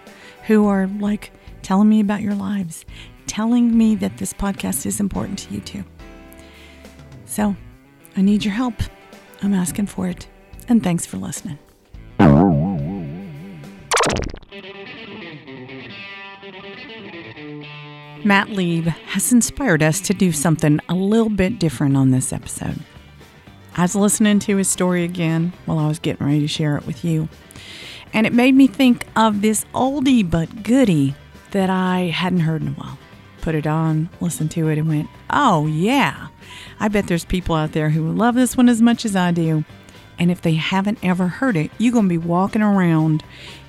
who 0.47 0.67
are 0.67 0.87
like 0.87 1.33
telling 1.63 1.89
me 1.89 2.01
about 2.01 2.21
your 2.21 2.35
lives, 2.35 2.85
telling 3.27 3.77
me 3.77 3.95
that 3.97 4.19
this 4.19 4.33
podcast 4.33 4.87
is 4.87 5.01
important 5.01 5.39
to 5.41 5.55
you 5.55 5.61
too. 5.61 5.85
So 7.25 7.57
I 8.17 8.23
need 8.23 8.45
your 8.45 8.55
help. 8.55 8.75
I'm 9.43 9.55
asking 9.55 9.87
for 9.87 10.07
it. 10.07 10.29
And 10.69 10.83
thanks 10.83 11.07
for 11.07 11.17
listening. 11.17 11.59
Matt 18.25 18.51
Lieb 18.51 18.85
has 18.85 19.33
inspired 19.33 19.83
us 19.83 20.01
to 20.03 20.15
do 20.15 20.31
something 20.31 20.79
a 20.89 20.95
little 20.95 21.31
bit 21.31 21.59
different 21.59 21.97
on 21.97 22.11
this 22.11 22.33
episode. 22.33 22.79
I 23.77 23.83
was 23.83 23.95
listening 23.95 24.41
to 24.41 24.57
his 24.57 24.69
story 24.69 25.05
again 25.05 25.53
while 25.65 25.79
I 25.79 25.89
was 25.89 25.99
getting 25.99 26.27
ready 26.27 26.41
to 26.41 26.49
share 26.49 26.77
it 26.77 26.87
with 26.87 27.05
you, 27.05 27.29
and 28.13 28.27
it 28.27 28.35
made 28.35 28.55
me 28.55 28.67
think 28.67 29.07
of 29.17 29.41
this 29.41 29.65
oldie 29.75 30.29
but 30.29 30.63
goodie 30.63 31.15
that 31.53 31.71
I 31.71 32.13
hadn't 32.15 32.41
heard 32.41 32.63
in 32.63 32.69
a 32.69 32.73
while. 32.73 32.99
Put 33.41 33.55
it 33.55 33.67
on, 33.67 34.11
listened 34.21 34.51
to 34.53 34.69
it, 34.69 34.77
and 34.77 34.89
went, 34.89 35.09
oh 35.31 35.67
yeah, 35.67 36.29
I 36.79 36.89
bet 36.89 37.07
there's 37.07 37.25
people 37.25 37.55
out 37.55 37.73
there 37.73 37.89
who 37.89 38.13
love 38.13 38.35
this 38.35 38.57
one 38.57 38.69
as 38.69 38.83
much 38.83 39.07
as 39.07 39.17
I 39.17 39.31
do. 39.31 39.65
And 40.21 40.31
if 40.31 40.43
they 40.43 40.55
haven't 40.55 40.99
ever 41.03 41.27
heard 41.27 41.57
it, 41.57 41.71
you're 41.79 41.93
going 41.93 42.05
to 42.05 42.09
be 42.09 42.19
walking 42.19 42.63
around 42.63 43.25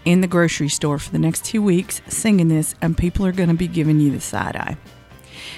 in 0.06 0.20
the 0.20 0.28
grocery 0.28 0.68
store 0.68 1.00
for 1.00 1.10
the 1.10 1.18
next 1.18 1.46
two 1.46 1.64
weeks 1.64 2.02
singing 2.08 2.50
this, 2.50 2.76
and 2.82 2.98
people 2.98 3.26
are 3.26 3.32
going 3.32 3.50
to 3.50 3.56
be 3.56 3.68
giving 3.68 4.00
you 4.00 4.12
the 4.12 4.20
side 4.20 4.58
eye. 4.58 4.78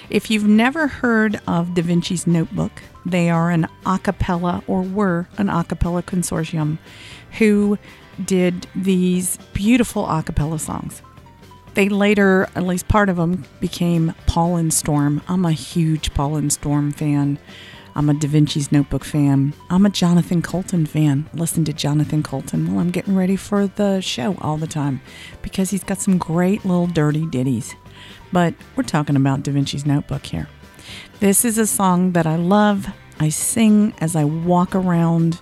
If 0.09 0.29
you've 0.29 0.47
never 0.47 0.87
heard 0.87 1.41
of 1.47 1.73
Da 1.73 1.81
Vinci's 1.81 2.27
Notebook, 2.27 2.83
they 3.05 3.29
are 3.29 3.49
an 3.49 3.67
a 3.85 3.97
cappella 3.99 4.63
or 4.67 4.83
were 4.83 5.27
an 5.37 5.49
a 5.49 5.63
cappella 5.63 6.03
consortium 6.03 6.77
who 7.39 7.77
did 8.23 8.67
these 8.75 9.37
beautiful 9.53 10.07
a 10.07 10.21
cappella 10.21 10.59
songs. 10.59 11.01
They 11.73 11.89
later, 11.89 12.47
at 12.55 12.63
least 12.63 12.87
part 12.87 13.09
of 13.09 13.17
them, 13.17 13.45
became 13.59 14.13
and 14.37 14.71
Storm. 14.71 15.23
I'm 15.27 15.43
a 15.43 15.51
huge 15.51 16.11
and 16.15 16.53
Storm 16.53 16.91
fan. 16.91 17.39
I'm 17.95 18.09
a 18.09 18.13
Da 18.13 18.27
Vinci's 18.27 18.71
Notebook 18.71 19.03
fan. 19.03 19.53
I'm 19.69 19.85
a 19.85 19.89
Jonathan 19.89 20.41
Coulton 20.41 20.85
fan. 20.87 21.29
Listen 21.33 21.63
to 21.65 21.73
Jonathan 21.73 22.23
Coulton 22.23 22.73
while 22.73 22.79
I'm 22.79 22.89
getting 22.89 23.15
ready 23.15 23.35
for 23.35 23.67
the 23.67 24.01
show 24.01 24.35
all 24.41 24.57
the 24.57 24.67
time 24.67 25.01
because 25.43 25.69
he's 25.69 25.83
got 25.83 26.01
some 26.01 26.17
great 26.17 26.65
little 26.65 26.87
dirty 26.87 27.27
ditties. 27.27 27.75
But 28.31 28.55
we're 28.75 28.83
talking 28.83 29.15
about 29.15 29.43
Da 29.43 29.51
Vinci's 29.51 29.85
Notebook 29.85 30.25
here. 30.25 30.49
This 31.19 31.45
is 31.45 31.59
a 31.59 31.67
song 31.67 32.13
that 32.13 32.25
I 32.25 32.35
love. 32.35 32.87
I 33.19 33.29
sing 33.29 33.93
as 33.99 34.15
I 34.15 34.23
walk 34.23 34.73
around 34.73 35.39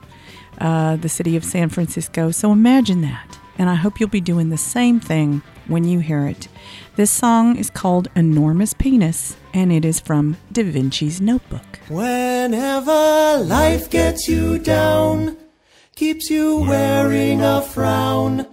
uh, 0.58 0.98
the 0.98 1.10
city 1.10 1.38
of 1.38 1.46
San 1.46 1.70
Francisco. 1.70 2.32
So 2.32 2.52
imagine 2.52 3.02
that. 3.02 3.40
And 3.58 3.70
I 3.70 3.76
hope 3.76 4.00
you'll 4.00 4.10
be 4.10 4.22
doing 4.22 4.50
the 4.50 4.58
same 4.58 5.00
thing 5.00 5.42
when 5.68 5.86
you 5.86 6.00
hear 6.00 6.28
it. 6.28 6.50
This 6.98 7.10
song 7.10 7.56
is 7.56 7.70
called 7.70 8.10
Enormous 8.18 8.74
Penis, 8.74 9.38
and 9.54 9.72
it 9.72 9.86
is 9.86 10.02
from 10.02 10.36
Da 10.52 10.62
Vinci's 10.64 11.22
Notebook. 11.22 11.80
Whenever 11.88 13.42
life 13.46 13.90
gets 13.90 14.28
you 14.28 14.60
down, 14.60 15.38
keeps 15.96 16.30
you 16.30 16.60
wearing 16.68 17.42
a 17.42 17.62
frown, 17.62 18.46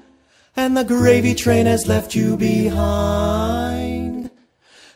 and 0.55 0.77
the 0.77 0.85
gravy 0.85 1.35
train 1.35 1.66
has 1.66 1.88
left 1.88 2.14
you 2.14 2.37
behind. 2.37 4.31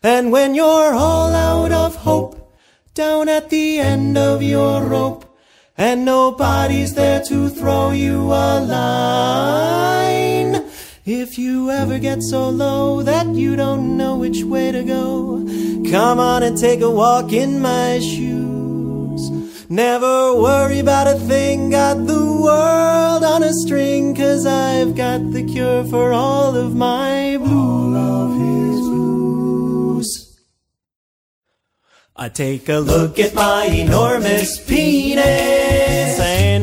And 0.04 0.30
when 0.30 0.54
you're 0.54 0.94
all 0.94 1.34
out 1.34 1.72
of 1.72 1.96
hope, 1.96 2.56
down 2.94 3.28
at 3.28 3.50
the 3.50 3.80
end 3.80 4.16
of 4.16 4.40
your 4.40 4.84
rope, 4.84 5.24
and 5.76 6.04
nobody's 6.04 6.94
there 6.94 7.24
to 7.24 7.48
throw 7.48 7.90
you 7.90 8.20
a 8.32 8.60
line. 8.60 9.91
If 11.04 11.36
you 11.36 11.68
ever 11.68 11.98
get 11.98 12.22
so 12.22 12.48
low 12.48 13.02
that 13.02 13.26
you 13.26 13.56
don't 13.56 13.96
know 13.96 14.18
which 14.18 14.44
way 14.44 14.70
to 14.70 14.84
go, 14.84 15.44
come 15.90 16.20
on 16.20 16.44
and 16.44 16.56
take 16.56 16.80
a 16.80 16.88
walk 16.88 17.32
in 17.32 17.60
my 17.60 17.98
shoes. 17.98 19.28
Never 19.68 20.36
worry 20.36 20.78
about 20.78 21.08
a 21.08 21.18
thing, 21.18 21.70
got 21.70 22.06
the 22.06 22.24
world 22.40 23.24
on 23.24 23.42
a 23.42 23.52
string, 23.52 24.14
cause 24.14 24.46
I've 24.46 24.94
got 24.94 25.32
the 25.32 25.42
cure 25.42 25.82
for 25.82 26.12
all 26.12 26.54
of 26.54 26.76
my 26.76 27.36
blues. 27.36 27.50
All 27.50 27.96
of 27.96 28.30
his 28.38 28.80
blues. 28.80 30.40
I 32.14 32.28
take 32.28 32.68
a 32.68 32.78
look 32.78 33.18
at 33.18 33.34
my 33.34 33.64
enormous 33.64 34.64
penis, 34.64 35.91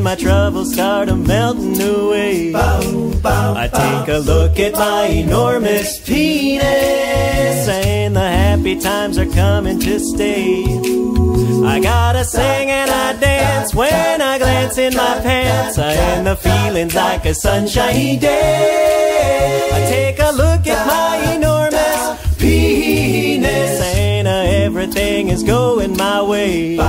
my 0.09 0.15
troubles 0.15 0.73
start 0.73 1.07
a 1.07 1.15
melting 1.15 1.79
away. 1.79 2.51
I 2.55 3.67
take 3.67 4.07
a 4.15 4.17
look 4.17 4.59
at 4.59 4.73
my 4.73 5.05
enormous 5.05 5.99
penis, 5.99 7.67
and 7.67 8.15
the 8.15 8.27
happy 8.27 8.79
times 8.79 9.19
are 9.19 9.27
coming 9.27 9.79
to 9.81 9.99
stay. 9.99 10.63
I 11.63 11.79
gotta 11.79 12.23
sing 12.23 12.71
and 12.71 12.89
I 12.89 13.19
dance 13.19 13.75
when 13.75 14.19
I 14.19 14.39
glance 14.39 14.79
in 14.79 14.95
my 14.95 15.19
pants, 15.21 15.77
I 15.77 15.93
and 15.93 16.25
the 16.25 16.35
feeling's 16.35 16.95
like 16.95 17.25
a 17.25 17.35
sunshiny 17.35 18.17
day. 18.17 19.69
I 19.71 19.79
take 19.91 20.17
a 20.17 20.31
look 20.31 20.65
at 20.65 20.87
my 20.87 21.35
enormous 21.35 22.35
penis, 22.37 23.79
and 23.95 24.27
uh, 24.27 24.65
everything 24.65 25.27
is 25.29 25.43
going 25.43 25.95
my 25.95 26.23
way. 26.23 26.79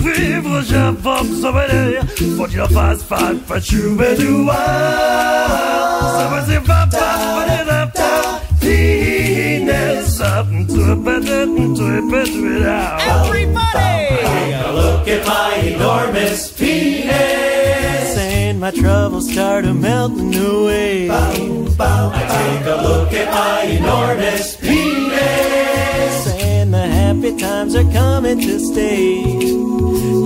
Vivre, 0.00 0.62
j'informe 0.68 1.28
son 1.40 1.52
bonheur. 1.52 2.04
Faut 2.36 2.44
qu'il 2.44 2.60
en 2.60 2.68
fasse 2.68 3.02
pas, 3.02 3.32
pas 3.46 3.60
chouber 3.60 4.14
du 4.16 4.46
Ça 4.46 6.28
va, 6.30 6.44
c'est 6.46 6.60
pas, 6.64 6.86
pas, 6.90 6.98
pas, 6.98 7.64
pas, 7.66 7.86
pas, 7.86 8.40
penis 8.60 10.20
up 10.20 10.46
to 10.68 10.92
a 10.92 10.96
better, 10.96 11.46
to 11.46 11.84
a 11.84 12.02
better 12.10 12.40
without. 12.42 12.98
Take 13.00 14.54
a 14.54 14.72
look 14.72 15.08
at 15.08 15.26
my 15.26 15.54
enormous 15.56 16.52
penis, 16.52 18.16
and 18.16 18.60
my 18.60 18.70
troubles 18.70 19.30
start 19.32 19.64
a 19.64 19.72
melting 19.74 20.34
away. 20.36 21.10
I 21.10 21.34
take 21.34 22.66
a 22.66 22.76
look 22.82 23.12
at 23.12 23.32
my 23.32 23.62
enormous 23.62 24.56
penis, 24.56 26.26
and 26.26 26.26
the 26.26 26.29
happy 27.20 27.36
times 27.36 27.74
are 27.74 27.84
coming 27.92 28.40
to 28.40 28.58
stay. 28.58 29.22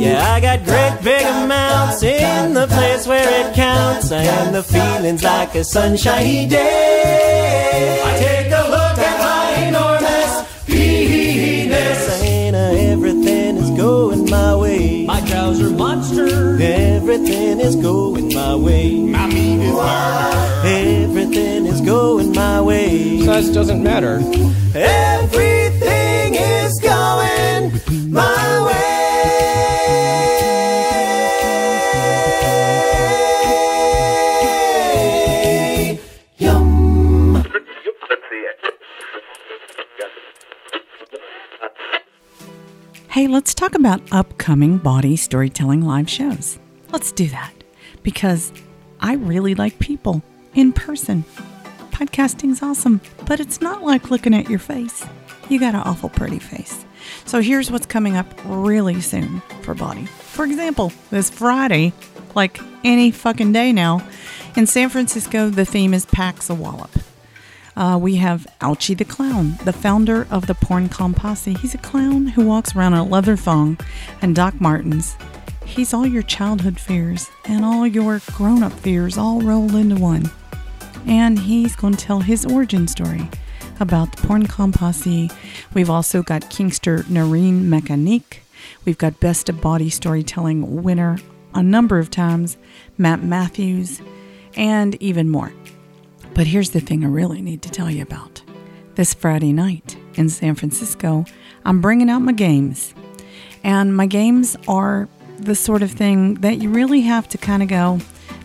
Yeah, 0.01 0.23
I 0.35 0.41
got 0.41 0.65
great 0.65 1.03
big 1.03 1.23
amounts 1.23 2.03
in 2.03 2.55
the 2.55 2.67
place 2.67 3.07
where 3.07 3.27
it 3.41 3.55
counts, 3.55 4.13
and 4.13 4.55
the 4.55 4.63
feeling's 4.63 5.25
like 5.25 5.55
a 5.55 5.65
sunshiny 5.65 6.47
day. 6.47 8.01
I 8.05 8.19
take 8.19 8.47
a 8.47 8.65
look 8.71 8.99
at 8.99 9.19
my 9.19 9.67
enormous 9.67 10.65
penis, 10.67 12.23
and 12.23 12.55
uh, 12.55 12.93
everything 12.93 13.57
is 13.57 13.71
going 13.71 14.31
my 14.31 14.55
way. 14.55 15.05
My 15.07 15.21
trouser 15.27 15.71
monster, 15.71 16.63
everything 16.63 17.61
is 17.61 17.77
going 17.77 18.33
my 18.33 18.55
way. 18.55 19.01
My 19.01 19.27
meat 19.27 19.61
is 19.63 19.75
murder, 19.75 20.69
everything 20.69 21.67
is 21.67 21.81
going 21.81 22.33
my 22.33 22.61
way. 22.61 23.21
Size 23.25 23.49
doesn't 23.51 23.83
matter. 23.83 24.21
Everything 24.75 25.54
Hey, 43.15 43.29
let's 43.29 43.55
talk 43.55 43.77
about 43.77 44.03
upcoming 44.11 44.79
bawdy 44.79 45.15
storytelling 45.15 45.83
live 45.83 46.11
shows. 46.11 46.59
Let's 46.91 47.13
do 47.13 47.29
that 47.29 47.53
because 48.03 48.53
I 48.99 49.15
really 49.15 49.55
like 49.55 49.79
people 49.79 50.21
in 50.55 50.73
person. 50.73 51.25
Podcasting's 51.93 52.61
awesome, 52.61 53.01
but 53.25 53.39
it's 53.39 53.61
not 53.61 53.85
like 53.85 54.11
looking 54.11 54.35
at 54.35 54.51
your 54.51 54.59
face. 54.59 55.07
You 55.49 55.61
got 55.61 55.77
an 55.77 55.83
awful 55.83 56.09
pretty 56.09 56.41
face. 56.41 56.85
So 57.25 57.41
here's 57.41 57.71
what's 57.71 57.87
coming 57.87 58.17
up 58.17 58.27
really 58.47 59.01
soon 59.01 59.43
for 59.63 59.75
bawdy. 59.75 60.07
For 60.07 60.45
example, 60.45 60.93
this 61.13 61.31
Friday, 61.31 61.93
like 62.35 62.59
any 62.83 63.13
fucking 63.13 63.53
day 63.53 63.71
now, 63.71 64.05
in 64.57 64.67
San 64.67 64.89
Francisco, 64.89 65.51
the 65.51 65.65
theme 65.65 65.95
is 65.95 66.05
Pax 66.05 66.51
a 66.51 66.55
Wallop. 66.57 66.91
Uh, 67.77 67.99
we 68.01 68.17
have 68.17 68.47
Ouchie 68.61 68.97
the 68.97 69.05
Clown, 69.05 69.59
the 69.65 69.73
founder 69.73 70.27
of 70.31 70.47
the 70.47 70.55
Porn 70.55 70.89
Com 70.89 71.13
Posse. 71.13 71.55
He's 71.55 71.75
a 71.75 71.79
clown 71.79 72.29
who 72.29 72.47
walks 72.47 72.77
around 72.77 72.93
in 72.93 73.01
a 73.01 73.05
leather 73.05 73.37
thong 73.37 73.79
and 74.23 74.35
Doc 74.35 74.61
Martens. 74.61 75.17
He's 75.65 75.93
all 75.93 76.07
your 76.07 76.23
childhood 76.23 76.79
fears 76.79 77.31
and 77.47 77.65
all 77.65 77.87
your 77.87 78.21
grown 78.33 78.63
up 78.63 78.73
fears 78.73 79.19
all 79.19 79.41
rolled 79.41 79.75
into 79.75 79.97
one. 79.97 80.31
And 81.07 81.39
he's 81.39 81.75
going 81.75 81.95
to 81.95 82.05
tell 82.05 82.21
his 82.21 82.47
origin 82.47 82.87
story 82.87 83.29
about 83.81 84.15
the 84.15 84.27
Porn 84.27 84.47
Com 84.47 84.73
Posse. 84.73 85.31
We've 85.73 85.91
also 85.91 86.23
got 86.23 86.43
Kingster 86.43 87.09
Noreen 87.11 87.69
Mechanique. 87.69 88.39
We've 88.85 88.99
got 88.99 89.21
Best 89.21 89.49
of 89.49 89.61
Bawdy 89.61 89.91
Storytelling 89.91 90.83
winner 90.83 91.19
a 91.55 91.63
number 91.63 91.99
of 91.99 92.11
times, 92.11 92.57
Matt 92.99 93.23
Matthews, 93.23 94.01
and 94.57 95.01
even 95.03 95.29
more. 95.29 95.53
But 96.35 96.49
here's 96.49 96.71
the 96.71 96.81
thing 96.81 97.05
I 97.05 97.09
really 97.09 97.41
need 97.41 97.63
to 97.63 97.71
tell 97.71 97.89
you 97.89 98.03
about. 98.03 98.43
This 98.97 99.15
Friday 99.15 99.53
night 99.53 99.97
in 100.15 100.29
San 100.29 100.57
Francisco, 100.57 101.25
I'm 101.65 101.81
bringing 101.81 102.11
out 102.11 102.21
my 102.21 102.33
games. 102.33 102.93
And 103.63 103.97
my 103.97 104.07
games 104.07 104.57
are 104.67 105.09
the 105.39 105.55
sort 105.55 105.83
of 105.83 105.93
thing 105.93 106.35
that 106.37 106.59
you 106.59 106.71
really 106.71 107.03
have 107.03 107.29
to 107.29 107.39
kind 107.39 107.63
of 107.63 107.69
go, 107.69 108.01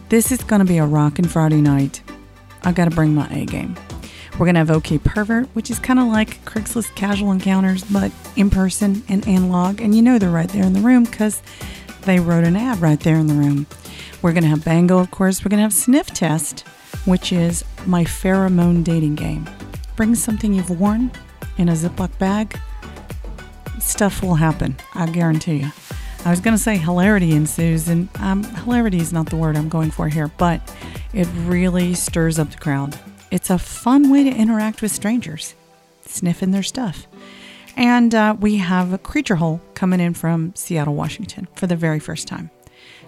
this 0.09 0.31
is 0.31 0.43
going 0.43 0.59
to 0.59 0.65
be 0.65 0.77
a 0.77 0.85
rockin' 0.85 1.27
Friday 1.27 1.61
night. 1.61 2.01
I 2.63 2.71
got 2.73 2.85
to 2.85 2.91
bring 2.91 3.15
my 3.15 3.27
A 3.31 3.45
game. 3.45 3.75
We're 4.33 4.45
going 4.45 4.55
to 4.55 4.59
have 4.59 4.71
OK 4.71 4.99
Pervert, 4.99 5.47
which 5.53 5.71
is 5.71 5.79
kind 5.79 5.99
of 5.99 6.07
like 6.07 6.45
Craigslist 6.45 6.95
casual 6.95 7.31
encounters, 7.31 7.83
but 7.85 8.11
in 8.35 8.51
person 8.51 9.03
and 9.09 9.27
analog. 9.27 9.81
And 9.81 9.95
you 9.95 10.01
know 10.03 10.19
they're 10.19 10.29
right 10.29 10.49
there 10.49 10.63
in 10.63 10.73
the 10.73 10.79
room 10.79 11.05
because 11.05 11.41
they 12.03 12.19
wrote 12.19 12.43
an 12.43 12.55
ad 12.55 12.79
right 12.81 12.99
there 12.99 13.15
in 13.15 13.27
the 13.27 13.33
room. 13.33 13.65
We're 14.21 14.33
going 14.33 14.43
to 14.43 14.49
have 14.49 14.63
Bango, 14.63 14.99
of 14.99 15.09
course. 15.11 15.43
We're 15.43 15.49
going 15.49 15.57
to 15.57 15.63
have 15.63 15.73
Sniff 15.73 16.13
Test, 16.13 16.65
which 17.05 17.31
is 17.31 17.63
my 17.85 18.03
pheromone 18.03 18.83
dating 18.83 19.15
game. 19.15 19.49
Bring 19.95 20.15
something 20.15 20.53
you've 20.53 20.79
worn 20.79 21.11
in 21.57 21.69
a 21.69 21.73
Ziploc 21.73 22.17
bag. 22.19 22.59
Stuff 23.79 24.21
will 24.21 24.35
happen, 24.35 24.75
I 24.93 25.09
guarantee 25.09 25.57
you. 25.57 25.71
I 26.25 26.31
was 26.31 26.41
going 26.41 26.55
to 26.55 26.61
say 26.61 26.77
hilarity 26.77 27.31
ensues, 27.31 27.87
and 27.87 28.09
um, 28.19 28.43
hilarity 28.43 28.97
is 28.97 29.13
not 29.13 29.29
the 29.29 29.37
word 29.37 29.55
I'm 29.55 29.69
going 29.69 29.89
for 29.89 30.09
here, 30.09 30.29
but 30.37 30.61
it 31.13 31.27
really 31.45 31.93
stirs 31.93 32.37
up 32.37 32.51
the 32.51 32.57
crowd. 32.57 32.99
It's 33.31 33.49
a 33.49 33.57
fun 33.57 34.09
way 34.09 34.23
to 34.25 34.29
interact 34.29 34.81
with 34.81 34.91
strangers, 34.91 35.55
sniffing 36.05 36.51
their 36.51 36.63
stuff. 36.63 37.07
And 37.77 38.13
uh, 38.13 38.35
we 38.37 38.57
have 38.57 38.91
a 38.91 38.97
Creature 38.97 39.37
Hole 39.37 39.61
coming 39.75 40.01
in 40.01 40.13
from 40.13 40.53
Seattle, 40.55 40.95
Washington 40.95 41.47
for 41.55 41.67
the 41.67 41.77
very 41.77 41.99
first 41.99 42.27
time. 42.27 42.49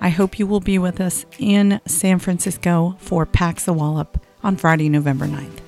I 0.03 0.09
hope 0.09 0.39
you 0.39 0.47
will 0.47 0.59
be 0.59 0.79
with 0.79 0.99
us 0.99 1.27
in 1.37 1.79
San 1.85 2.17
Francisco 2.17 2.95
for 2.97 3.23
Pax 3.27 3.67
a 3.67 3.73
Wallop 3.73 4.19
on 4.43 4.57
Friday, 4.57 4.89
November 4.89 5.27
9th. 5.27 5.59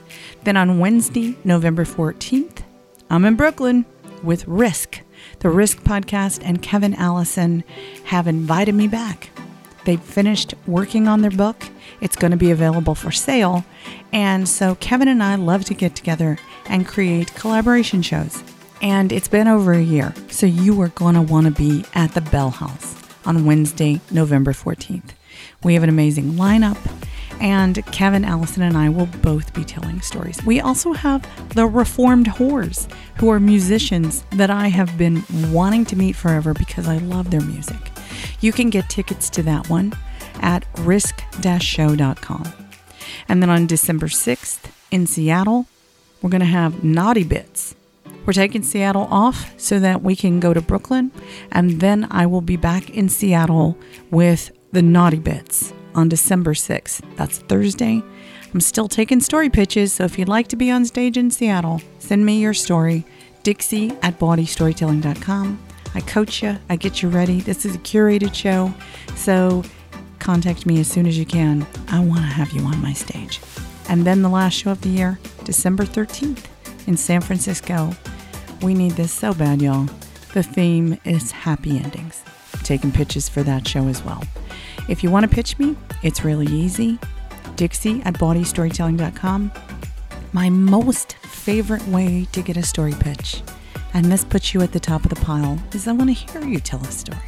Then 0.43 0.57
on 0.57 0.79
Wednesday, 0.79 1.37
November 1.43 1.85
14th, 1.85 2.63
I'm 3.11 3.25
in 3.25 3.35
Brooklyn 3.35 3.85
with 4.23 4.47
Risk. 4.47 5.01
The 5.39 5.51
Risk 5.51 5.83
podcast 5.83 6.41
and 6.43 6.63
Kevin 6.63 6.95
Allison 6.95 7.63
have 8.05 8.25
invited 8.25 8.73
me 8.73 8.87
back. 8.87 9.29
They've 9.85 10.01
finished 10.01 10.55
working 10.65 11.07
on 11.07 11.21
their 11.21 11.29
book. 11.29 11.67
It's 12.01 12.15
going 12.15 12.31
to 12.31 12.37
be 12.37 12.49
available 12.49 12.95
for 12.95 13.11
sale. 13.11 13.63
And 14.11 14.49
so 14.49 14.73
Kevin 14.75 15.09
and 15.09 15.21
I 15.21 15.35
love 15.35 15.63
to 15.65 15.75
get 15.75 15.95
together 15.95 16.39
and 16.65 16.87
create 16.87 17.35
collaboration 17.35 18.01
shows. 18.01 18.43
And 18.81 19.11
it's 19.11 19.27
been 19.27 19.47
over 19.47 19.73
a 19.73 19.81
year. 19.81 20.11
So 20.29 20.47
you 20.47 20.81
are 20.81 20.87
going 20.87 21.13
to 21.13 21.21
want 21.21 21.45
to 21.45 21.51
be 21.51 21.85
at 21.93 22.15
the 22.15 22.21
Bell 22.21 22.49
House 22.49 22.92
on 23.25 23.45
Wednesday, 23.45 24.01
November 24.11 24.53
14th. 24.53 25.11
We 25.63 25.73
have 25.73 25.83
an 25.83 25.89
amazing 25.89 26.33
lineup, 26.33 26.77
and 27.41 27.85
Kevin, 27.87 28.23
Allison, 28.23 28.63
and 28.63 28.77
I 28.77 28.89
will 28.89 29.07
both 29.21 29.53
be 29.53 29.63
telling 29.63 30.01
stories. 30.01 30.43
We 30.45 30.59
also 30.61 30.93
have 30.93 31.27
the 31.55 31.67
Reformed 31.67 32.27
Whores, 32.27 32.91
who 33.17 33.29
are 33.31 33.39
musicians 33.39 34.23
that 34.31 34.49
I 34.49 34.67
have 34.67 34.97
been 34.97 35.23
wanting 35.51 35.85
to 35.85 35.95
meet 35.95 36.15
forever 36.15 36.53
because 36.53 36.87
I 36.87 36.97
love 36.97 37.31
their 37.31 37.41
music. 37.41 37.91
You 38.39 38.51
can 38.51 38.69
get 38.69 38.89
tickets 38.89 39.29
to 39.31 39.43
that 39.43 39.69
one 39.69 39.93
at 40.41 40.65
risk-show.com. 40.79 42.53
And 43.27 43.41
then 43.41 43.49
on 43.49 43.67
December 43.67 44.07
6th 44.07 44.71
in 44.91 45.07
Seattle, 45.07 45.67
we're 46.21 46.29
going 46.29 46.41
to 46.41 46.45
have 46.45 46.83
Naughty 46.83 47.23
Bits. 47.23 47.75
We're 48.25 48.33
taking 48.33 48.63
Seattle 48.63 49.07
off 49.11 49.53
so 49.59 49.79
that 49.79 50.01
we 50.01 50.15
can 50.15 50.39
go 50.39 50.53
to 50.53 50.61
Brooklyn, 50.61 51.11
and 51.51 51.81
then 51.81 52.07
I 52.09 52.25
will 52.25 52.41
be 52.41 52.55
back 52.55 52.89
in 52.89 53.09
Seattle 53.09 53.77
with 54.11 54.51
the 54.71 54.81
Naughty 54.81 55.19
Bits 55.19 55.73
on 55.93 56.09
December 56.09 56.53
6th. 56.53 57.01
That's 57.17 57.39
Thursday. 57.39 58.01
I'm 58.53 58.61
still 58.61 58.87
taking 58.87 59.19
story 59.19 59.49
pitches, 59.49 59.93
so 59.93 60.05
if 60.05 60.17
you'd 60.17 60.29
like 60.29 60.47
to 60.49 60.55
be 60.55 60.71
on 60.71 60.85
stage 60.85 61.17
in 61.17 61.31
Seattle, 61.31 61.81
send 61.99 62.25
me 62.25 62.39
your 62.39 62.53
story. 62.53 63.05
Dixie 63.43 63.91
at 64.01 64.19
bawdystorytelling.com. 64.19 65.59
I 65.95 66.01
coach 66.01 66.41
you, 66.41 66.57
I 66.69 66.75
get 66.75 67.01
you 67.01 67.09
ready. 67.09 67.41
This 67.41 67.65
is 67.65 67.75
a 67.75 67.79
curated 67.79 68.33
show, 68.33 68.73
so 69.15 69.63
contact 70.19 70.65
me 70.65 70.79
as 70.79 70.87
soon 70.87 71.05
as 71.05 71.17
you 71.17 71.25
can. 71.25 71.67
I 71.89 71.99
want 71.99 72.21
to 72.21 72.27
have 72.27 72.51
you 72.51 72.61
on 72.61 72.81
my 72.81 72.93
stage. 72.93 73.41
And 73.89 74.05
then 74.05 74.21
the 74.21 74.29
last 74.29 74.53
show 74.53 74.71
of 74.71 74.81
the 74.81 74.89
year, 74.89 75.19
December 75.43 75.83
13th 75.83 76.45
in 76.87 76.95
San 76.97 77.21
Francisco. 77.21 77.91
We 78.63 78.73
need 78.73 78.93
this 78.93 79.11
so 79.11 79.33
bad, 79.33 79.61
y'all. 79.61 79.89
The 80.33 80.41
theme 80.41 80.97
is 81.03 81.31
happy 81.31 81.77
endings. 81.77 82.23
taking 82.63 82.93
pitches 82.93 83.27
for 83.27 83.43
that 83.43 83.67
show 83.67 83.89
as 83.89 84.01
well. 84.05 84.23
If 84.87 85.03
you 85.03 85.11
want 85.11 85.29
to 85.29 85.35
pitch 85.35 85.59
me, 85.59 85.75
it's 86.01 86.23
really 86.23 86.47
easy. 86.47 86.97
Dixie 87.57 88.01
at 88.03 88.13
bawdystorytelling.com. 88.13 89.51
My 90.31 90.49
most 90.49 91.13
favorite 91.17 91.85
way 91.89 92.25
to 92.31 92.41
get 92.41 92.55
a 92.55 92.63
story 92.63 92.93
pitch, 92.97 93.43
and 93.93 94.05
this 94.05 94.23
puts 94.23 94.53
you 94.53 94.61
at 94.61 94.71
the 94.71 94.79
top 94.79 95.03
of 95.03 95.09
the 95.09 95.17
pile, 95.17 95.61
is 95.73 95.87
I 95.87 95.91
want 95.91 96.09
to 96.09 96.13
hear 96.13 96.41
you 96.47 96.61
tell 96.61 96.79
a 96.81 96.85
story. 96.85 97.19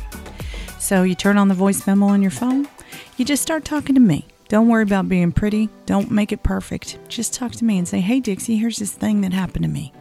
So 0.79 1.03
you 1.03 1.15
turn 1.15 1.37
on 1.37 1.49
the 1.49 1.53
voice 1.53 1.85
memo 1.85 2.07
on 2.07 2.21
your 2.21 2.31
phone, 2.31 2.67
you 3.17 3.25
just 3.25 3.43
start 3.43 3.65
talking 3.65 3.95
to 3.95 4.01
me. 4.01 4.25
Don't 4.47 4.69
worry 4.69 4.83
about 4.83 5.09
being 5.09 5.31
pretty. 5.31 5.69
Don't 5.85 6.11
make 6.11 6.31
it 6.31 6.43
perfect. 6.43 6.97
Just 7.09 7.33
talk 7.33 7.51
to 7.53 7.65
me 7.65 7.77
and 7.77 7.87
say, 7.87 7.99
hey, 7.99 8.19
Dixie, 8.19 8.57
here's 8.57 8.77
this 8.77 8.91
thing 8.91 9.21
that 9.21 9.33
happened 9.33 9.63
to 9.63 9.69
me. 9.69 9.91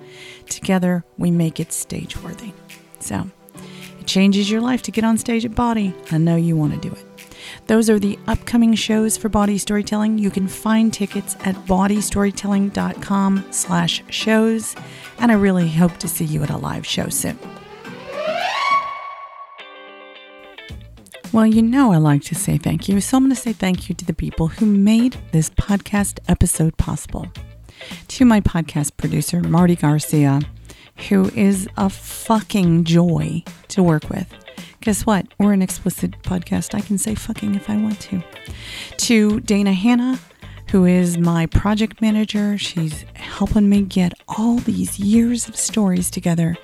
Together, 0.48 1.04
we 1.18 1.30
make 1.30 1.60
it 1.60 1.72
stage 1.72 2.16
worthy. 2.22 2.52
So, 2.98 3.30
it 4.00 4.06
changes 4.06 4.50
your 4.50 4.60
life 4.60 4.82
to 4.82 4.90
get 4.90 5.04
on 5.04 5.18
stage 5.18 5.44
at 5.44 5.54
Bawdy. 5.54 5.94
I 6.10 6.18
know 6.18 6.36
you 6.36 6.56
want 6.56 6.74
to 6.74 6.88
do 6.88 6.94
it. 6.94 7.04
Those 7.66 7.88
are 7.90 7.98
the 7.98 8.18
upcoming 8.26 8.74
shows 8.74 9.16
for 9.16 9.28
Bawdy 9.28 9.58
Storytelling. 9.58 10.18
You 10.18 10.30
can 10.30 10.48
find 10.48 10.92
tickets 10.92 11.36
at 11.44 11.54
bawdystorytelling.com 11.66 13.46
slash 13.50 14.02
shows. 14.10 14.76
And 15.18 15.30
I 15.30 15.34
really 15.34 15.68
hope 15.68 15.96
to 15.98 16.08
see 16.08 16.24
you 16.24 16.42
at 16.42 16.50
a 16.50 16.56
live 16.56 16.86
show 16.86 17.08
soon. 17.08 17.38
Well, 21.32 21.46
you 21.46 21.62
know 21.62 21.92
I 21.92 21.96
like 21.96 22.22
to 22.24 22.34
say 22.36 22.58
thank 22.58 22.88
you, 22.88 23.00
so 23.00 23.16
I'm 23.16 23.24
going 23.24 23.34
to 23.34 23.40
say 23.40 23.52
thank 23.52 23.88
you 23.88 23.94
to 23.96 24.04
the 24.04 24.14
people 24.14 24.46
who 24.46 24.66
made 24.66 25.16
this 25.32 25.50
podcast 25.50 26.20
episode 26.28 26.76
possible. 26.76 27.26
To 28.08 28.24
my 28.24 28.40
podcast 28.40 28.96
producer, 28.96 29.40
Marty 29.40 29.76
Garcia, 29.76 30.40
who 31.08 31.30
is 31.30 31.68
a 31.76 31.90
fucking 31.90 32.84
joy 32.84 33.42
to 33.68 33.82
work 33.82 34.08
with. 34.10 34.32
Guess 34.80 35.06
what? 35.06 35.26
We're 35.38 35.52
an 35.52 35.62
explicit 35.62 36.12
podcast. 36.22 36.74
I 36.74 36.80
can 36.80 36.98
say 36.98 37.14
fucking 37.14 37.54
if 37.54 37.70
I 37.70 37.76
want 37.76 38.00
to. 38.00 38.22
To 38.98 39.40
Dana 39.40 39.72
Hanna, 39.72 40.18
who 40.70 40.84
is 40.84 41.16
my 41.18 41.46
project 41.46 42.00
manager. 42.00 42.58
She's 42.58 43.04
helping 43.14 43.68
me 43.68 43.82
get 43.82 44.12
all 44.28 44.58
these 44.58 44.98
years 44.98 45.48
of 45.48 45.56
stories 45.56 46.10
together 46.10 46.56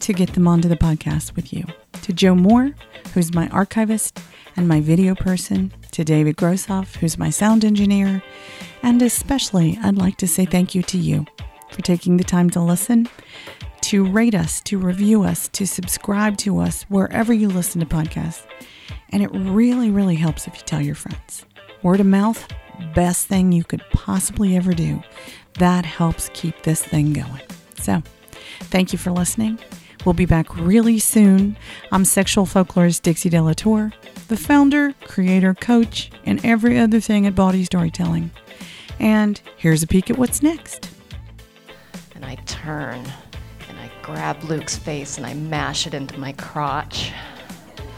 to 0.00 0.12
get 0.12 0.34
them 0.34 0.48
onto 0.48 0.68
the 0.68 0.76
podcast 0.76 1.36
with 1.36 1.52
you. 1.52 1.64
To 2.02 2.12
Joe 2.12 2.34
Moore, 2.34 2.72
who's 3.12 3.34
my 3.34 3.48
archivist 3.48 4.20
and 4.56 4.68
my 4.68 4.80
video 4.80 5.14
person. 5.14 5.72
To 5.92 6.04
David 6.04 6.36
Grossoff, 6.36 6.96
who's 6.96 7.18
my 7.18 7.30
sound 7.30 7.64
engineer. 7.64 8.22
And 8.82 9.00
especially, 9.02 9.78
I'd 9.82 9.96
like 9.96 10.16
to 10.18 10.28
say 10.28 10.44
thank 10.44 10.74
you 10.74 10.82
to 10.84 10.98
you 10.98 11.26
for 11.70 11.82
taking 11.82 12.16
the 12.16 12.24
time 12.24 12.50
to 12.50 12.60
listen, 12.60 13.08
to 13.82 14.04
rate 14.04 14.34
us, 14.34 14.60
to 14.62 14.78
review 14.78 15.22
us, 15.22 15.48
to 15.48 15.66
subscribe 15.66 16.36
to 16.38 16.58
us 16.58 16.84
wherever 16.84 17.32
you 17.32 17.48
listen 17.48 17.80
to 17.80 17.86
podcasts. 17.86 18.44
And 19.10 19.22
it 19.22 19.30
really, 19.32 19.90
really 19.90 20.16
helps 20.16 20.46
if 20.46 20.56
you 20.56 20.62
tell 20.64 20.80
your 20.80 20.94
friends. 20.94 21.44
Word 21.82 22.00
of 22.00 22.06
mouth, 22.06 22.46
best 22.94 23.26
thing 23.26 23.52
you 23.52 23.64
could 23.64 23.82
possibly 23.92 24.56
ever 24.56 24.72
do. 24.72 25.02
That 25.58 25.86
helps 25.86 26.30
keep 26.34 26.62
this 26.62 26.82
thing 26.82 27.12
going. 27.12 27.42
So, 27.80 28.02
thank 28.62 28.92
you 28.92 28.98
for 28.98 29.10
listening. 29.10 29.58
We'll 30.04 30.12
be 30.12 30.26
back 30.26 30.56
really 30.56 30.98
soon. 30.98 31.56
I'm 31.90 32.04
sexual 32.04 32.46
folklorist 32.46 33.02
Dixie 33.02 33.28
De 33.28 33.40
La 33.40 33.54
Tour, 33.54 33.92
the 34.28 34.36
founder, 34.36 34.94
creator, 35.04 35.54
coach, 35.54 36.10
and 36.24 36.44
every 36.44 36.78
other 36.78 37.00
thing 37.00 37.26
at 37.26 37.34
Bawdy 37.34 37.64
Storytelling. 37.64 38.30
And 38.98 39.40
here's 39.56 39.82
a 39.82 39.86
peek 39.86 40.10
at 40.10 40.18
what's 40.18 40.42
next. 40.42 40.90
And 42.14 42.24
I 42.24 42.36
turn 42.46 43.04
and 43.68 43.78
I 43.78 43.90
grab 44.02 44.42
Luke's 44.44 44.76
face 44.76 45.18
and 45.18 45.26
I 45.26 45.34
mash 45.34 45.86
it 45.86 45.94
into 45.94 46.18
my 46.18 46.32
crotch. 46.32 47.12
And 47.78 47.88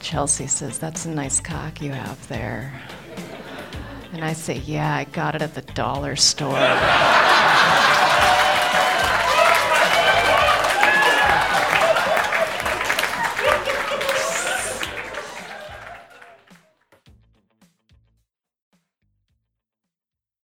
Chelsea 0.00 0.46
says, 0.46 0.78
That's 0.78 1.06
a 1.06 1.10
nice 1.10 1.40
cock 1.40 1.80
you 1.80 1.92
have 1.92 2.28
there. 2.28 2.72
And 4.12 4.24
I 4.24 4.34
say, 4.34 4.58
Yeah, 4.58 4.94
I 4.94 5.04
got 5.04 5.34
it 5.34 5.42
at 5.42 5.54
the 5.54 5.62
dollar 5.62 6.16
store. 6.16 6.52